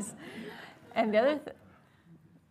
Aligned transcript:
fireflies. 0.00 0.14
And 0.94 1.14
the 1.14 1.18
other, 1.18 1.36
th- 1.36 1.56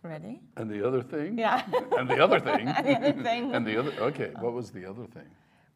ready? 0.04 0.42
And 0.58 0.70
the 0.70 0.86
other 0.88 1.02
thing? 1.02 1.38
Yeah. 1.38 1.64
And 1.98 2.10
the 2.10 2.24
other 2.24 2.40
thing? 2.40 2.68
And 2.68 2.86
the 2.86 2.96
other 2.96 3.24
thing. 3.24 3.54
And 3.54 3.66
the 3.66 3.78
other, 3.78 3.92
okay, 4.00 4.32
what 4.40 4.54
was 4.54 4.72
the 4.72 4.86
other 4.90 5.06
thing? 5.06 5.28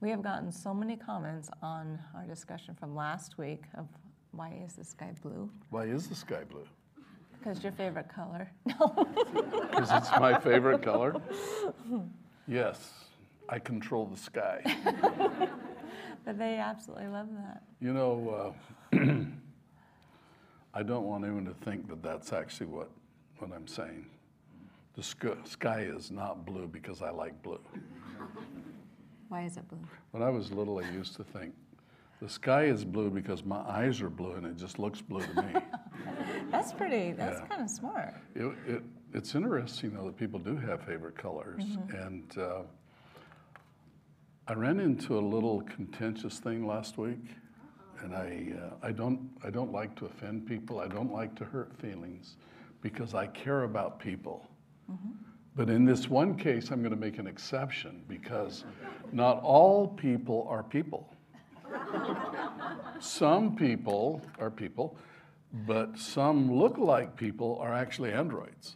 We 0.01 0.09
have 0.09 0.21
gotten 0.21 0.51
so 0.51 0.73
many 0.73 0.97
comments 0.97 1.49
on 1.61 1.99
our 2.15 2.25
discussion 2.25 2.75
from 2.75 2.95
last 2.95 3.37
week 3.37 3.63
of 3.77 3.87
why 4.31 4.57
is 4.65 4.73
the 4.73 4.83
sky 4.83 5.11
blue? 5.21 5.49
Why 5.69 5.85
is 5.85 6.07
the 6.07 6.15
sky 6.15 6.43
blue? 6.49 6.67
Because 7.39 7.63
your 7.63 7.73
favorite 7.73 8.09
color. 8.09 8.49
No. 8.65 9.07
Because 9.69 9.91
it's 9.91 10.11
my 10.19 10.39
favorite 10.39 10.81
color? 10.81 11.15
Yes, 12.47 12.91
I 13.49 13.59
control 13.59 14.05
the 14.05 14.17
sky. 14.17 14.61
but 16.25 16.37
they 16.37 16.57
absolutely 16.57 17.07
love 17.07 17.27
that. 17.35 17.63
You 17.79 17.93
know, 17.93 18.53
uh, 18.93 18.97
I 20.73 20.83
don't 20.83 21.05
want 21.05 21.23
anyone 21.23 21.45
to 21.45 21.53
think 21.53 21.87
that 21.89 22.01
that's 22.01 22.33
actually 22.33 22.67
what, 22.67 22.89
what 23.37 23.51
I'm 23.53 23.67
saying. 23.67 24.05
The 24.95 25.03
sky, 25.03 25.35
sky 25.43 25.79
is 25.81 26.11
not 26.11 26.45
blue 26.45 26.67
because 26.67 27.01
I 27.01 27.09
like 27.11 27.41
blue. 27.43 27.59
Why 29.29 29.43
is 29.45 29.57
it 29.57 29.67
blue? 29.67 29.79
When 30.11 30.21
I 30.23 30.29
was 30.29 30.51
little, 30.51 30.79
I 30.79 30.89
used 30.91 31.15
to 31.15 31.23
think 31.23 31.53
the 32.21 32.29
sky 32.29 32.65
is 32.65 32.85
blue 32.85 33.09
because 33.09 33.43
my 33.43 33.59
eyes 33.61 34.01
are 34.01 34.09
blue 34.09 34.33
and 34.33 34.45
it 34.45 34.55
just 34.57 34.79
looks 34.79 35.01
blue 35.01 35.21
to 35.21 35.41
me. 35.43 35.53
That's 36.51 36.71
pretty, 36.71 37.13
that's 37.13 37.39
Yeah. 37.39 37.47
kind 37.47 37.61
of 37.63 37.69
smart. 37.69 38.13
it, 38.35 38.45
it, 38.67 38.83
it's 39.13 39.33
interesting, 39.33 39.93
though, 39.95 40.05
that 40.05 40.17
people 40.17 40.39
do 40.39 40.55
have 40.55 40.83
favorite 40.83 41.17
colors. 41.17 41.63
And 41.89 42.37
uh, 42.37 42.61
I 44.47 44.53
ran 44.53 44.79
into 44.79 45.17
a 45.17 45.19
little 45.21 45.61
contentious 45.61 46.37
thing 46.39 46.67
last 46.67 46.97
week, 46.99 47.17
and 48.03 48.15
I, 48.15 48.53
uh, 48.61 48.87
I, 48.87 48.91
don't, 48.91 49.29
I 49.43 49.49
don't 49.49 49.71
like 49.71 49.95
to 49.95 50.05
offend 50.05 50.45
people, 50.45 50.79
I 50.79 50.87
don't 50.87 51.11
like 51.11 51.35
to 51.35 51.45
hurt 51.45 51.73
feelings 51.79 52.35
because 52.81 53.13
I 53.13 53.27
care 53.27 53.63
about 53.63 53.99
people. 53.99 54.45
But 55.55 55.69
in 55.69 55.85
this 55.85 56.09
one 56.09 56.35
case, 56.35 56.71
I'm 56.71 56.81
going 56.81 56.93
to 56.93 56.99
make 56.99 57.19
an 57.19 57.27
exception 57.27 58.03
because 58.07 58.65
not 59.11 59.41
all 59.41 59.87
people 59.87 60.45
are 60.49 60.63
people. 60.63 61.13
Some 62.99 63.55
people 63.55 64.21
are 64.39 64.51
people, 64.51 64.97
but 65.67 65.97
some 65.97 66.51
look 66.51 66.77
like 66.77 67.15
people 67.15 67.57
are 67.61 67.73
actually 67.73 68.11
androids. 68.11 68.75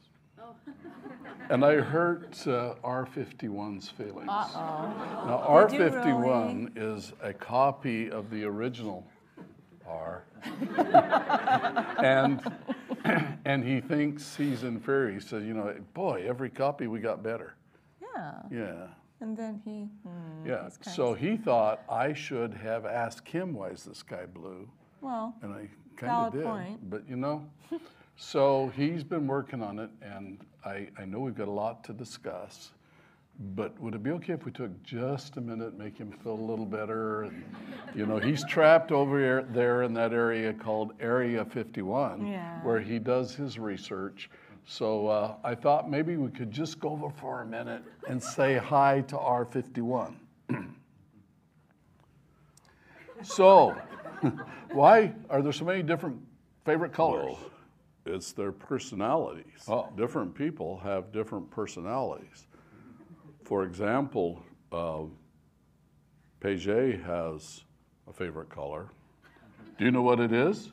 And 1.50 1.64
I 1.64 1.76
hurt 1.76 2.46
uh, 2.46 2.76
R51's 2.84 3.90
feelings. 3.90 4.28
Now, 4.28 5.66
Did 5.70 5.80
you 5.80 5.86
R51 5.86 6.72
is 6.76 7.14
a 7.24 7.34
copy 7.34 8.12
of 8.12 8.30
the 8.30 8.44
original 8.44 9.08
R. 9.88 10.24
and, 12.00 12.42
and 13.46 13.64
he 13.64 13.82
thinks 13.82 14.36
he's 14.36 14.64
inferior. 14.64 15.14
He 15.14 15.20
says, 15.20 15.44
you 15.44 15.54
know, 15.54 15.74
boy, 15.94 16.26
every 16.28 16.50
copy 16.50 16.88
we 16.88 17.00
got 17.00 17.24
better. 17.24 17.56
Yeah. 18.02 18.34
Yeah. 18.52 18.88
And 19.20 19.36
then 19.36 19.62
he, 19.66 19.88
hmm, 20.08 20.48
Yeah. 20.48 20.70
So 20.82 21.14
he 21.14 21.38
thought 21.38 21.82
I 21.90 22.14
should 22.14 22.54
have 22.54 22.86
asked 22.86 23.28
him 23.28 23.54
why 23.54 23.70
is 23.70 23.84
the 23.84 23.96
sky 23.96 24.26
blue, 24.32 24.70
well, 25.02 25.34
and 25.42 25.54
I 25.54 25.70
kind 25.96 26.28
of 26.28 26.34
did. 26.34 26.44
point. 26.44 26.90
But 26.90 27.10
you 27.10 27.16
know, 27.16 27.44
so 28.16 28.72
he's 28.76 29.04
been 29.04 29.26
working 29.26 29.64
on 29.64 29.80
it, 29.80 29.90
and 30.04 30.40
I, 30.64 30.90
I 31.00 31.06
know 31.06 31.20
we've 31.20 31.36
got 31.36 31.48
a 31.48 31.52
lot 31.52 31.84
to 31.86 31.94
discuss. 31.94 32.72
But 33.40 33.80
would 33.80 33.94
it 33.94 34.02
be 34.02 34.10
okay 34.12 34.34
if 34.34 34.46
we 34.46 34.52
took 34.52 34.82
just 34.82 35.38
a 35.38 35.42
minute, 35.42 35.78
make 35.78 35.96
him 35.98 36.12
feel 36.12 36.34
a 36.34 36.42
little 36.42 36.66
better? 36.66 37.24
And, 37.24 37.44
you 37.94 38.08
know, 38.08 38.18
he's 38.18 38.44
trapped 38.46 38.92
over 38.92 39.44
there 39.54 39.84
in 39.84 39.94
that 39.94 40.12
area 40.12 40.54
called 40.54 40.94
Area 41.00 41.46
51, 41.46 42.26
Yeah. 42.26 42.60
where 42.64 42.80
he 42.80 42.98
does 42.98 43.36
his 43.36 43.60
research. 43.60 44.32
So 44.66 45.08
uh, 45.08 45.36
I 45.44 45.54
thought 45.54 45.90
maybe 45.90 46.18
we 46.18 46.32
could 46.32 46.52
just 46.52 46.80
go 46.80 46.90
over 46.90 47.12
for 47.12 47.42
a 47.42 47.46
minute 47.46 47.84
and 48.10 48.22
say 48.22 48.58
hi 48.58 49.02
to 49.02 49.16
R51. 49.16 50.16
so, 53.22 53.76
why 54.72 55.14
are 55.30 55.44
there 55.44 55.52
so 55.52 55.64
many 55.64 55.84
different 55.84 56.20
favorite 56.66 56.92
colors? 56.92 57.36
Well, 57.38 57.52
it's 58.08 58.32
their 58.32 58.52
personalities. 58.52 59.64
Oh. 59.68 59.90
Different 59.96 60.34
people 60.34 60.80
have 60.80 61.12
different 61.12 61.52
personalities. 61.52 62.47
For 63.48 63.64
example, 63.64 64.44
uh, 64.74 65.04
Paget 66.42 67.02
has 67.04 67.64
a 68.06 68.12
favorite 68.12 68.50
color. 68.50 68.90
Do 69.78 69.86
you 69.86 69.92
know 69.92 70.02
what 70.02 70.20
it 70.20 70.34
is? 70.34 70.70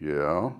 Yeah. 0.00 0.52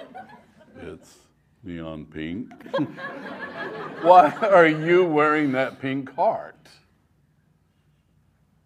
it's 0.80 1.18
neon 1.62 2.06
pink. 2.06 2.50
Why 4.00 4.30
are 4.40 4.66
you 4.66 5.04
wearing 5.04 5.52
that 5.52 5.82
pink 5.82 6.14
heart? 6.14 6.70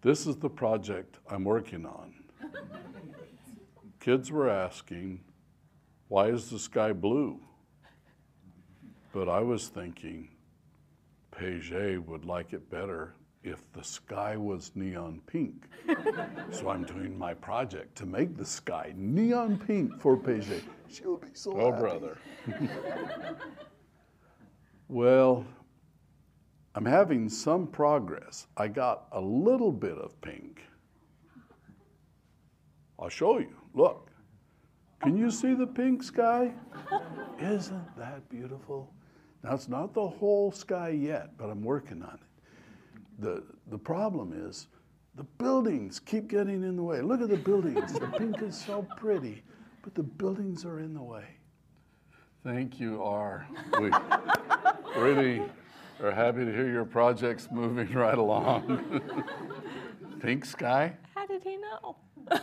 This 0.03 0.25
is 0.25 0.37
the 0.37 0.49
project 0.49 1.17
I'm 1.29 1.43
working 1.43 1.85
on. 1.85 2.13
Kids 3.99 4.31
were 4.31 4.49
asking, 4.49 5.19
why 6.07 6.27
is 6.27 6.49
the 6.49 6.59
sky 6.59 6.93
blue? 6.93 7.41
But 9.11 9.27
I 9.27 9.39
was 9.39 9.67
thinking, 9.67 10.29
Paget 11.37 12.05
would 12.07 12.25
like 12.25 12.53
it 12.53 12.69
better 12.69 13.15
if 13.43 13.71
the 13.73 13.83
sky 13.83 14.35
was 14.37 14.71
neon 14.75 15.21
pink. 15.27 15.65
so 16.51 16.69
I'm 16.69 16.83
doing 16.83 17.17
my 17.17 17.33
project 17.33 17.95
to 17.97 18.05
make 18.05 18.35
the 18.37 18.45
sky 18.45 18.93
neon 18.95 19.57
pink 19.57 19.99
for 20.01 20.17
Paget. 20.17 20.63
She'll 20.87 21.17
be 21.17 21.27
so 21.33 21.51
Oh, 21.59 21.71
happy. 21.71 21.81
brother. 21.81 22.17
Well, 24.87 25.45
I'm 26.75 26.85
having 26.85 27.27
some 27.27 27.65
progress. 27.65 28.45
I 28.55 28.67
got 28.67 29.07
a 29.13 29.19
little 29.19 29.71
bit 29.71 29.97
of 29.97 30.19
pink. 30.21 30.61
I'll 32.99 33.09
show 33.09 33.39
you. 33.39 33.55
Look. 33.73 34.11
Can 35.01 35.17
you 35.17 35.31
see 35.31 35.55
the 35.55 35.65
pink 35.67 36.03
sky? 36.03 36.51
Isn't 37.41 37.97
that 37.97 38.29
beautiful? 38.29 38.93
Now, 39.45 39.53
it's 39.53 39.69
not 39.69 39.93
the 39.93 40.07
whole 40.07 40.51
sky 40.51 40.89
yet, 40.89 41.37
but 41.37 41.51
I'm 41.51 41.61
working 41.61 42.01
on 42.01 42.15
it. 42.15 43.21
The, 43.21 43.43
the 43.69 43.77
problem 43.77 44.33
is 44.33 44.65
the 45.13 45.23
buildings 45.23 45.99
keep 45.99 46.27
getting 46.27 46.63
in 46.63 46.75
the 46.75 46.81
way. 46.81 47.01
Look 47.01 47.21
at 47.21 47.29
the 47.29 47.37
buildings. 47.37 47.93
the 47.93 48.07
pink 48.17 48.41
is 48.41 48.59
so 48.59 48.87
pretty, 48.97 49.43
but 49.83 49.93
the 49.93 50.01
buildings 50.01 50.65
are 50.65 50.79
in 50.79 50.95
the 50.95 51.03
way. 51.03 51.25
Thank 52.43 52.79
you, 52.79 53.03
R. 53.03 53.47
We 53.79 53.91
really 54.97 55.43
are 56.01 56.11
happy 56.11 56.43
to 56.43 56.51
hear 56.51 56.67
your 56.67 56.85
project's 56.85 57.47
moving 57.51 57.91
right 57.93 58.17
along. 58.17 59.03
Pink 60.21 60.43
sky? 60.45 60.97
how 61.13 61.27
did 61.27 61.43
he 61.43 61.57
know? 61.57 61.97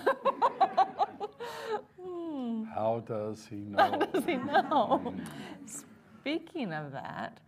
Hmm. 2.01 2.65
How 2.65 3.03
does 3.07 3.47
he 3.47 3.57
know 3.57 3.79
How 3.79 3.97
Does 3.97 4.25
he 4.25 4.37
know? 4.37 4.99
Hmm. 5.05 5.83
Speaking 6.27 6.73
of 6.73 6.93
that, 6.93 7.41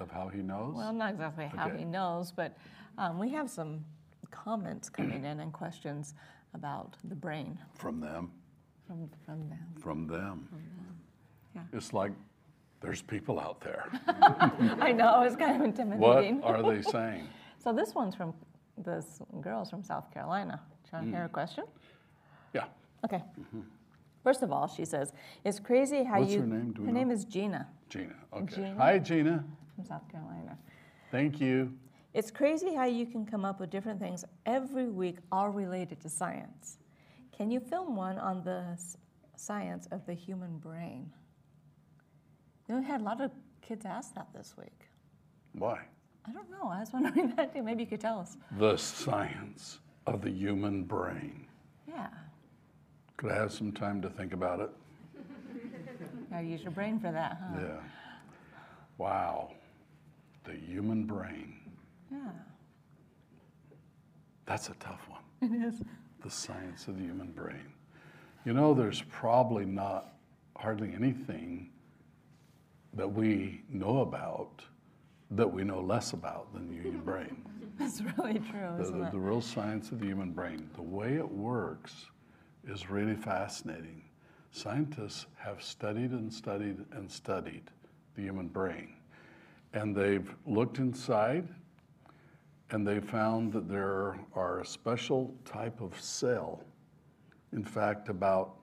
of 0.00 0.10
how 0.10 0.26
he 0.26 0.42
knows? 0.42 0.74
well, 0.74 0.92
not 0.92 1.12
exactly 1.12 1.46
how 1.46 1.68
Okay. 1.68 1.78
he 1.78 1.84
knows, 1.84 2.32
but 2.32 2.56
um, 2.98 3.20
we 3.20 3.28
have 3.30 3.48
some 3.48 3.84
comments 4.32 4.88
coming 4.88 5.24
in 5.24 5.38
and 5.38 5.52
questions 5.52 6.14
about 6.54 6.96
the 7.04 7.14
brain 7.14 7.56
From 7.76 8.00
them. 8.00 8.32
from, 8.84 9.08
from 9.24 9.48
them. 9.48 9.58
From 9.80 10.06
them. 10.08 10.48
Yeah. 11.54 11.62
It's 11.72 11.92
like 11.92 12.10
there's 12.80 13.00
people 13.00 13.38
out 13.38 13.60
there. 13.60 13.84
I 14.80 14.90
know, 14.92 15.22
it's 15.22 15.36
kind 15.36 15.54
of 15.56 15.62
intimidating. 15.62 16.40
What 16.40 16.56
are 16.56 16.74
they 16.74 16.82
saying? 16.82 17.28
So 17.60 17.72
this 17.72 17.92
one's 17.92 18.14
from 18.14 18.32
this 18.84 19.20
girl's 19.40 19.68
from 19.68 19.82
South 19.82 20.12
Carolina. 20.14 20.60
Do 20.84 20.90
you 20.92 20.98
want 20.98 21.10
to 21.10 21.16
hear 21.16 21.24
a 21.24 21.28
question? 21.28 21.64
Yeah. 22.54 22.64
Okay. 23.04 23.20
First 24.22 24.42
of 24.42 24.52
all, 24.52 24.66
she 24.68 24.84
says, 24.84 25.12
"It's 25.44 25.58
crazy 25.60 26.04
how 26.04 26.20
What's 26.20 26.32
you." 26.32 26.40
her 26.40 26.46
name? 26.46 26.72
Do 26.72 26.82
her 26.82 26.88
know? 26.88 26.98
name 26.98 27.10
is 27.10 27.24
Gina 27.24 27.68
Gina. 27.88 28.14
Okay. 28.32 28.54
Gina? 28.56 28.74
Hi, 28.76 28.98
Gina. 28.98 29.44
from 29.74 29.84
South 29.84 30.08
Carolina. 30.10 30.58
Thank 31.10 31.40
you. 31.40 31.72
It's 32.14 32.30
crazy 32.30 32.74
how 32.74 32.84
you 32.84 33.06
can 33.06 33.24
come 33.24 33.44
up 33.44 33.60
with 33.60 33.70
different 33.70 34.00
things 34.00 34.24
every 34.44 34.88
week, 34.88 35.18
all 35.30 35.50
related 35.50 36.00
to 36.00 36.08
science. 36.08 36.78
Can 37.36 37.50
you 37.50 37.60
film 37.60 37.94
one 37.96 38.18
on 38.18 38.42
the 38.42 38.76
science 39.36 39.86
of 39.92 40.04
the 40.06 40.14
human 40.14 40.58
brain? 40.58 41.10
You 42.68 42.74
know, 42.74 42.80
we 42.80 42.86
had 42.86 43.00
a 43.00 43.04
lot 43.04 43.20
of 43.20 43.30
kids 43.62 43.86
ask 43.86 44.14
that 44.14 44.28
this 44.34 44.54
week. 44.58 44.88
Why? 45.52 45.78
I 46.26 46.32
don't 46.32 46.50
know. 46.50 46.68
I 46.68 46.80
was 46.80 46.92
wondering 46.92 47.32
that 47.36 47.54
too. 47.54 47.62
Maybe 47.62 47.84
you 47.84 47.88
could 47.88 48.00
tell 48.00 48.18
us. 48.18 48.36
The 48.58 48.76
science 48.76 49.78
of 50.06 50.20
the 50.22 50.30
human 50.30 50.84
brain. 50.84 51.46
Yeah. 51.86 52.08
Could 53.18 53.32
I 53.32 53.34
have 53.34 53.52
some 53.52 53.72
time 53.72 54.00
to 54.02 54.08
think 54.08 54.32
about 54.32 54.60
it? 54.60 54.70
Gotta 56.30 56.44
use 56.44 56.62
your 56.62 56.70
brain 56.70 57.00
for 57.00 57.10
that, 57.10 57.38
huh? 57.42 57.60
Yeah. 57.60 57.80
Wow. 58.96 59.50
The 60.44 60.52
human 60.54 61.02
brain. 61.04 61.58
Yeah. 62.12 62.18
That's 64.46 64.68
a 64.68 64.74
tough 64.74 65.06
one. 65.08 65.18
It 65.40 65.66
is. 65.66 65.82
The 66.22 66.30
science 66.30 66.88
of 66.88 66.96
the 66.96 67.04
human 67.04 67.32
brain. 67.32 67.72
You 68.44 68.52
know, 68.52 68.72
there's 68.72 69.02
probably 69.02 69.64
not 69.64 70.14
hardly 70.56 70.92
anything 70.94 71.70
that 72.94 73.06
we 73.12 73.62
know 73.68 74.00
about 74.00 74.62
that 75.32 75.52
we 75.52 75.62
know 75.64 75.80
less 75.80 76.12
about 76.12 76.52
than 76.54 76.68
the 76.68 76.82
human 76.82 77.00
brain. 77.02 77.44
That's 77.78 78.00
really 78.16 78.40
true, 78.40 78.76
The, 78.78 78.84
the, 78.90 79.08
the 79.12 79.18
real 79.18 79.40
science 79.40 79.90
of 79.92 80.00
the 80.00 80.06
human 80.06 80.32
brain. 80.32 80.70
The 80.74 80.82
way 80.82 81.14
it 81.14 81.30
works 81.30 82.06
is 82.68 82.90
really 82.90 83.16
fascinating. 83.16 84.02
Scientists 84.50 85.26
have 85.36 85.62
studied 85.62 86.10
and 86.10 86.32
studied 86.32 86.84
and 86.92 87.10
studied 87.10 87.70
the 88.14 88.22
human 88.22 88.48
brain. 88.48 88.94
And 89.72 89.94
they've 89.94 90.34
looked 90.46 90.78
inside 90.78 91.48
and 92.70 92.86
they 92.86 93.00
found 93.00 93.52
that 93.52 93.68
there 93.68 94.18
are 94.34 94.60
a 94.60 94.64
special 94.64 95.34
type 95.44 95.80
of 95.80 95.98
cell. 96.00 96.62
In 97.52 97.64
fact, 97.64 98.08
about 98.08 98.56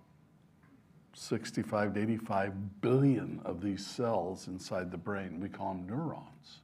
65 1.13 1.94
to 1.94 2.02
85 2.02 2.81
billion 2.81 3.42
of 3.46 3.62
these 3.62 3.86
cells 3.86 4.48
inside 4.48 4.92
the 4.92 4.98
brain, 4.98 5.40
we 5.40 5.50
call 5.50 5.74
them 5.74 5.88
neurons. 5.88 6.62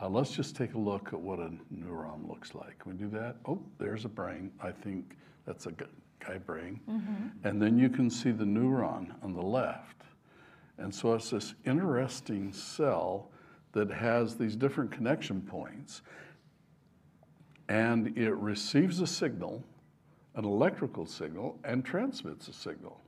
Uh, 0.00 0.08
let's 0.08 0.30
just 0.30 0.56
take 0.56 0.74
a 0.74 0.78
look 0.78 1.08
at 1.08 1.20
what 1.20 1.38
a 1.38 1.50
neuron 1.74 2.26
looks 2.26 2.54
like. 2.54 2.78
Can 2.78 2.92
we 2.92 2.96
do 2.96 3.08
that? 3.10 3.36
Oh, 3.46 3.60
there's 3.78 4.06
a 4.06 4.08
brain. 4.08 4.50
I 4.62 4.70
think 4.70 5.16
that's 5.44 5.66
a 5.66 5.72
gu- 6.20 6.32
guy 6.32 6.38
brain. 6.38 6.80
And 7.44 7.60
then 7.60 7.78
you 7.78 7.88
can 7.88 8.10
see 8.10 8.30
the 8.30 8.44
neuron 8.44 9.12
on 9.22 9.32
the 9.34 9.42
left. 9.42 9.96
And 10.78 10.94
so 10.94 11.14
it's 11.14 11.30
this 11.30 11.54
interesting 11.66 12.52
cell 12.52 13.30
that 13.72 13.90
has 13.90 14.36
these 14.36 14.56
different 14.56 14.90
connection 14.90 15.40
points. 15.40 16.02
And 17.68 18.16
it 18.18 18.34
receives 18.34 19.00
a 19.00 19.06
signal, 19.06 19.62
an 20.34 20.44
electrical 20.44 21.06
signal, 21.06 21.58
and 21.64 21.84
transmits 21.84 22.48
a 22.48 22.52
signal. 22.52 23.00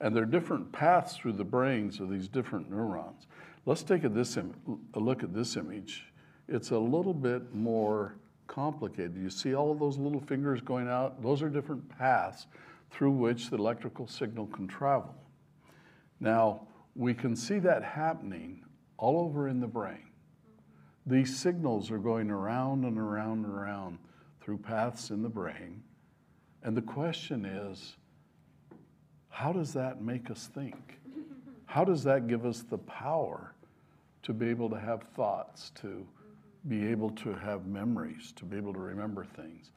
And 0.00 0.14
there 0.14 0.22
are 0.22 0.26
different 0.26 0.70
paths 0.72 1.16
through 1.16 1.32
the 1.32 1.44
brains 1.44 2.00
of 2.00 2.10
these 2.10 2.28
different 2.28 2.70
neurons. 2.70 3.26
Let's 3.66 3.82
take 3.82 4.04
a, 4.04 4.08
this 4.08 4.36
Im- 4.36 4.54
a 4.92 5.00
look 5.00 5.22
at 5.22 5.32
this 5.32 5.56
image. 5.56 6.12
It's 6.48 6.70
a 6.70 6.78
little 6.78 7.14
bit 7.14 7.54
more 7.54 8.16
complicated. 8.46 9.16
You 9.16 9.30
see 9.30 9.54
all 9.54 9.72
of 9.72 9.78
those 9.78 9.98
little 9.98 10.20
fingers 10.20 10.60
going 10.60 10.88
out? 10.88 11.22
Those 11.22 11.42
are 11.42 11.48
different 11.48 11.88
paths 11.98 12.46
through 12.90 13.12
which 13.12 13.50
the 13.50 13.56
electrical 13.56 14.06
signal 14.06 14.46
can 14.46 14.68
travel. 14.68 15.14
Now, 16.20 16.66
we 16.94 17.14
can 17.14 17.34
see 17.34 17.58
that 17.60 17.82
happening 17.82 18.64
all 18.96 19.18
over 19.18 19.48
in 19.48 19.60
the 19.60 19.66
brain. 19.66 20.10
These 21.06 21.36
signals 21.36 21.90
are 21.90 21.98
going 21.98 22.30
around 22.30 22.84
and 22.84 22.98
around 22.98 23.44
and 23.44 23.54
around 23.54 23.98
through 24.40 24.58
paths 24.58 25.10
in 25.10 25.22
the 25.22 25.28
brain. 25.28 25.82
And 26.62 26.76
the 26.76 26.82
question 26.82 27.44
is 27.44 27.96
how 29.28 29.52
does 29.52 29.72
that 29.72 30.00
make 30.00 30.30
us 30.30 30.48
think? 30.54 31.00
How 31.66 31.84
does 31.84 32.04
that 32.04 32.28
give 32.28 32.46
us 32.46 32.62
the 32.62 32.78
power 32.78 33.54
to 34.22 34.32
be 34.32 34.48
able 34.48 34.70
to 34.70 34.78
have 34.78 35.02
thoughts, 35.16 35.72
to 35.82 36.06
be 36.68 36.86
able 36.86 37.10
to 37.10 37.34
have 37.34 37.66
memories, 37.66 38.32
to 38.36 38.44
be 38.44 38.56
able 38.56 38.72
to 38.72 38.78
remember 38.78 39.24
things? 39.24 39.70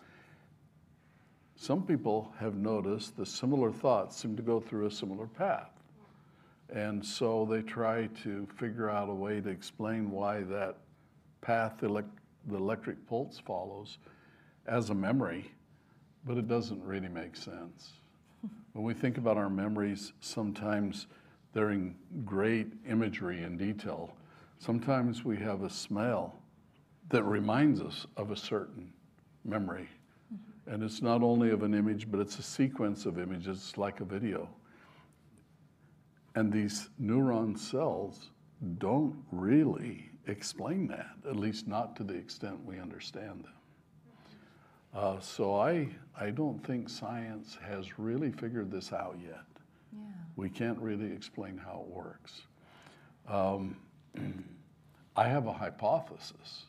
Some 1.56 1.84
people 1.84 2.32
have 2.40 2.56
noticed 2.56 3.18
the 3.18 3.26
similar 3.26 3.72
thoughts 3.72 4.16
seem 4.16 4.36
to 4.36 4.44
go 4.44 4.60
through 4.60 4.86
a 4.86 4.92
similar 4.92 5.26
path. 5.26 5.72
And 6.70 7.04
so 7.04 7.48
they 7.50 7.62
try 7.62 8.08
to 8.24 8.48
figure 8.58 8.90
out 8.90 9.10
a 9.10 9.14
way 9.14 9.42
to 9.42 9.50
explain 9.50 10.12
why 10.12 10.42
that 10.44 10.78
path 11.42 11.80
elec- 11.82 12.06
the 12.46 12.58
electric 12.58 13.08
pulse 13.08 13.40
follows 13.40 13.98
as 14.68 14.90
a 14.90 14.94
memory, 14.94 15.52
but 16.26 16.38
it 16.38 16.48
doesn't 16.48 16.84
really 16.84 17.10
make 17.10 17.36
sense. 17.36 17.94
When 18.74 18.86
we 18.86 18.94
think 18.94 19.18
about 19.18 19.38
our 19.38 19.50
memories, 19.50 20.14
sometimes 20.20 21.08
they're 21.54 21.72
in 21.72 21.96
great 22.26 22.68
imagery 22.88 23.42
and 23.42 23.58
detail. 23.58 24.14
Sometimes 24.60 25.26
we 25.26 25.38
have 25.38 25.64
a 25.64 25.70
smell 25.70 26.36
that 27.10 27.24
reminds 27.24 27.82
us 27.82 28.06
of 28.18 28.32
a 28.32 28.36
certain 28.36 28.92
memory. 29.46 29.88
And 30.66 30.84
it's 30.84 31.02
not 31.02 31.24
only 31.24 31.52
of 31.52 31.64
an 31.64 31.74
image, 31.74 32.12
but 32.12 32.20
it's 32.20 32.40
a 32.40 32.44
sequence 32.44 33.06
of 33.06 33.18
images 33.18 33.74
like 33.78 34.02
a 34.02 34.06
video. 34.06 34.50
And 36.36 36.52
these 36.52 36.90
neuron 37.02 37.58
cells 37.58 38.32
don't 38.78 39.16
really 39.32 40.10
explain 40.28 40.88
that, 40.88 41.12
at 41.28 41.38
least 41.38 41.68
not 41.68 41.96
to 41.96 42.04
the 42.04 42.14
extent 42.14 42.64
we 42.66 42.80
understand 42.80 43.46
them. 43.46 43.54
Uh, 44.94 45.20
so 45.20 45.56
I, 45.56 45.90
I 46.20 46.32
don't 46.32 46.60
think 46.66 46.90
science 46.90 47.58
has 47.62 47.98
really 47.98 48.32
figured 48.32 48.72
this 48.72 48.92
out 48.92 49.18
yet. 49.24 49.46
Yeah. 49.94 50.00
We 50.36 50.50
can't 50.50 50.78
really 50.80 51.12
explain 51.12 51.58
how 51.58 51.86
it 51.88 51.94
works. 51.94 52.42
Um, 53.28 53.78
I 55.16 55.28
have 55.28 55.48
a 55.48 55.54
hypothesis, 55.54 56.66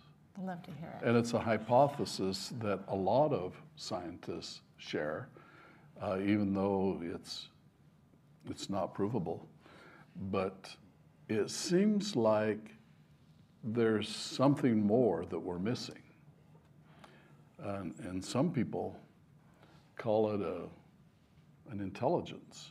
love 0.47 0.63
to 0.63 0.71
hear 0.73 0.99
it. 1.01 1.07
and 1.07 1.17
it's 1.17 1.33
a 1.35 1.39
hypothesis 1.39 2.53
that 2.61 2.81
a 2.89 2.95
lot 2.95 3.33
of 3.33 3.55
scientists 3.77 4.61
share, 4.77 5.29
uh, 6.01 6.19
even 6.21 6.55
though 6.55 7.01
it's, 7.03 7.49
it's 8.49 8.71
not 8.71 8.95
provable. 8.95 9.47
But 10.31 10.75
it 11.29 11.51
seems 11.51 12.17
like 12.17 12.75
there's 13.63 14.09
something 14.09 14.85
more 14.85 15.25
that 15.27 15.39
we're 15.39 15.59
missing. 15.59 16.03
And, 17.59 17.95
and 18.01 18.25
some 18.25 18.53
people 18.53 18.97
call 19.97 20.33
it 20.33 20.41
a, 20.41 20.63
an 21.73 21.81
intelligence. 21.81 22.71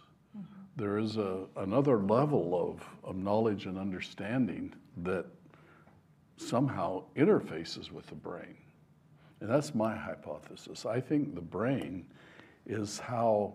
There 0.78 0.98
is 0.98 1.18
a, 1.18 1.46
another 1.58 1.98
level 1.98 2.71
of, 2.71 2.86
of 3.04 3.16
knowledge 3.16 3.66
and 3.66 3.78
understanding 3.78 4.74
that 4.97 5.26
somehow 6.37 7.03
interfaces 7.15 7.91
with 7.91 8.07
the 8.07 8.15
brain. 8.15 8.56
And 9.41 9.49
that's 9.49 9.75
my 9.75 9.95
hypothesis. 9.95 10.85
I 10.85 10.99
think 10.99 11.35
the 11.35 11.41
brain 11.41 12.06
is 12.65 12.99
how 12.99 13.53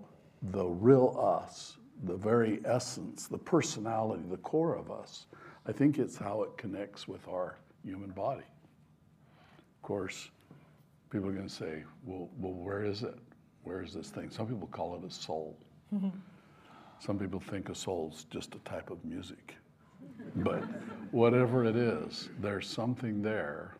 the 0.50 0.64
real 0.64 1.16
us, 1.20 1.76
the 2.04 2.16
very 2.16 2.60
essence, 2.64 3.26
the 3.26 3.38
personality, 3.38 4.22
the 4.30 4.36
core 4.38 4.74
of 4.74 4.90
us, 4.90 5.26
I 5.66 5.72
think 5.72 5.98
it's 5.98 6.16
how 6.16 6.42
it 6.42 6.56
connects 6.56 7.06
with 7.06 7.26
our 7.28 7.56
human 7.84 8.10
body. 8.10 8.44
Of 9.76 9.82
course, 9.82 10.30
people 11.10 11.28
are 11.28 11.32
going 11.32 11.48
to 11.48 11.52
say, 11.52 11.84
well, 12.04 12.28
well, 12.38 12.52
where 12.52 12.84
is 12.84 13.02
it? 13.02 13.16
Where 13.62 13.82
is 13.82 13.94
this 13.94 14.10
thing? 14.10 14.30
Some 14.30 14.46
people 14.48 14.68
call 14.68 14.96
it 14.96 15.04
a 15.04 15.10
soul. 15.10 15.56
Mm-hmm. 15.94 16.08
Some 16.98 17.18
people 17.18 17.40
think 17.40 17.68
a 17.68 17.74
soul's 17.74 18.24
just 18.30 18.54
a 18.54 18.58
type 18.60 18.90
of 18.90 19.04
music. 19.04 19.54
But 20.36 20.64
whatever 21.12 21.64
it 21.64 21.76
is, 21.76 22.30
there's 22.40 22.68
something 22.68 23.22
there, 23.22 23.76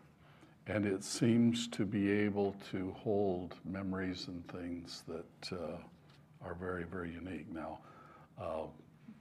and 0.67 0.85
it 0.85 1.03
seems 1.03 1.67
to 1.69 1.85
be 1.85 2.11
able 2.11 2.55
to 2.71 2.95
hold 2.99 3.55
memories 3.65 4.29
and 4.29 4.47
things 4.49 5.03
that 5.09 5.57
uh, 5.57 5.77
are 6.45 6.55
very, 6.55 6.85
very 6.85 7.11
unique. 7.11 7.53
Now, 7.53 7.79
uh, 8.41 8.65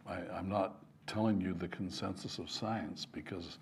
I, 0.06 0.20
I'm 0.38 0.50
not 0.50 0.76
telling 1.08 1.42
you 1.42 1.54
the 1.54 1.70
consensus 1.70 2.38
of 2.38 2.52
science 2.52 3.06
because 3.06 3.58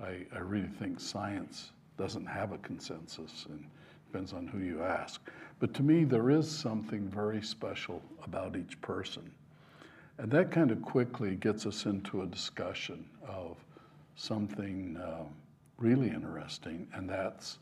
I, 0.00 0.26
I 0.34 0.38
really 0.38 0.68
think 0.68 1.00
science 1.00 1.72
doesn't 1.96 2.26
have 2.26 2.52
a 2.52 2.58
consensus 2.58 3.46
and 3.48 3.64
depends 4.06 4.32
on 4.32 4.46
who 4.46 4.58
you 4.58 4.82
ask. 4.82 5.20
But 5.60 5.74
to 5.74 5.82
me, 5.82 6.04
there 6.04 6.30
is 6.30 6.48
something 6.48 7.08
very 7.08 7.42
special 7.42 8.02
about 8.22 8.54
each 8.54 8.80
person. 8.80 9.30
And 10.18 10.30
that 10.32 10.50
kind 10.50 10.70
of 10.70 10.82
quickly 10.82 11.36
gets 11.36 11.66
us 11.66 11.86
into 11.86 12.22
a 12.22 12.26
discussion 12.26 13.04
of 13.26 13.56
something 14.18 14.96
uh, 14.96 15.22
really 15.78 16.08
interesting, 16.08 16.88
and 16.92 17.08
that's 17.08 17.58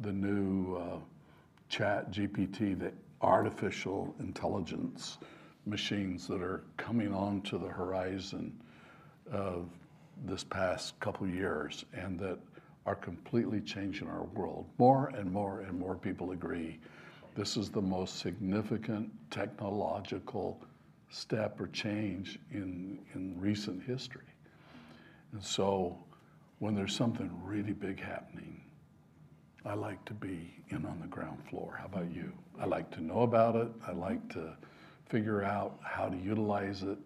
the 0.00 0.12
new 0.12 0.76
uh, 0.76 0.98
ChatGPT, 1.70 2.78
the 2.78 2.92
artificial 3.20 4.14
intelligence 4.18 5.18
machines 5.66 6.26
that 6.26 6.40
are 6.40 6.64
coming 6.78 7.12
onto 7.12 7.58
the 7.58 7.68
horizon 7.68 8.58
of 9.30 9.68
this 10.24 10.42
past 10.42 10.98
couple 10.98 11.28
years 11.28 11.84
and 11.92 12.18
that 12.18 12.38
are 12.86 12.94
completely 12.94 13.60
changing 13.60 14.08
our 14.08 14.24
world. 14.34 14.64
More 14.78 15.12
and 15.14 15.30
more 15.30 15.60
and 15.60 15.78
more 15.78 15.94
people 15.94 16.30
agree 16.30 16.78
this 17.34 17.56
is 17.56 17.68
the 17.70 17.82
most 17.82 18.18
significant 18.18 19.10
technological 19.30 20.60
step 21.10 21.60
or 21.60 21.68
change 21.68 22.38
in, 22.50 22.98
in 23.14 23.38
recent 23.38 23.82
history. 23.82 24.24
And 25.32 25.42
so 25.42 25.98
when 26.58 26.74
there's 26.74 26.94
something 26.94 27.30
really 27.44 27.72
big 27.72 28.00
happening, 28.00 28.60
I 29.64 29.74
like 29.74 30.04
to 30.06 30.14
be 30.14 30.54
in 30.70 30.86
on 30.86 30.98
the 31.00 31.06
ground 31.06 31.38
floor. 31.50 31.76
How 31.78 31.86
about 31.86 32.12
you? 32.14 32.32
I 32.58 32.64
like 32.66 32.90
to 32.92 33.02
know 33.02 33.22
about 33.22 33.56
it. 33.56 33.68
I 33.86 33.92
like 33.92 34.28
to 34.30 34.56
figure 35.08 35.42
out 35.42 35.78
how 35.82 36.08
to 36.08 36.16
utilize 36.16 36.82
it. 36.82 36.98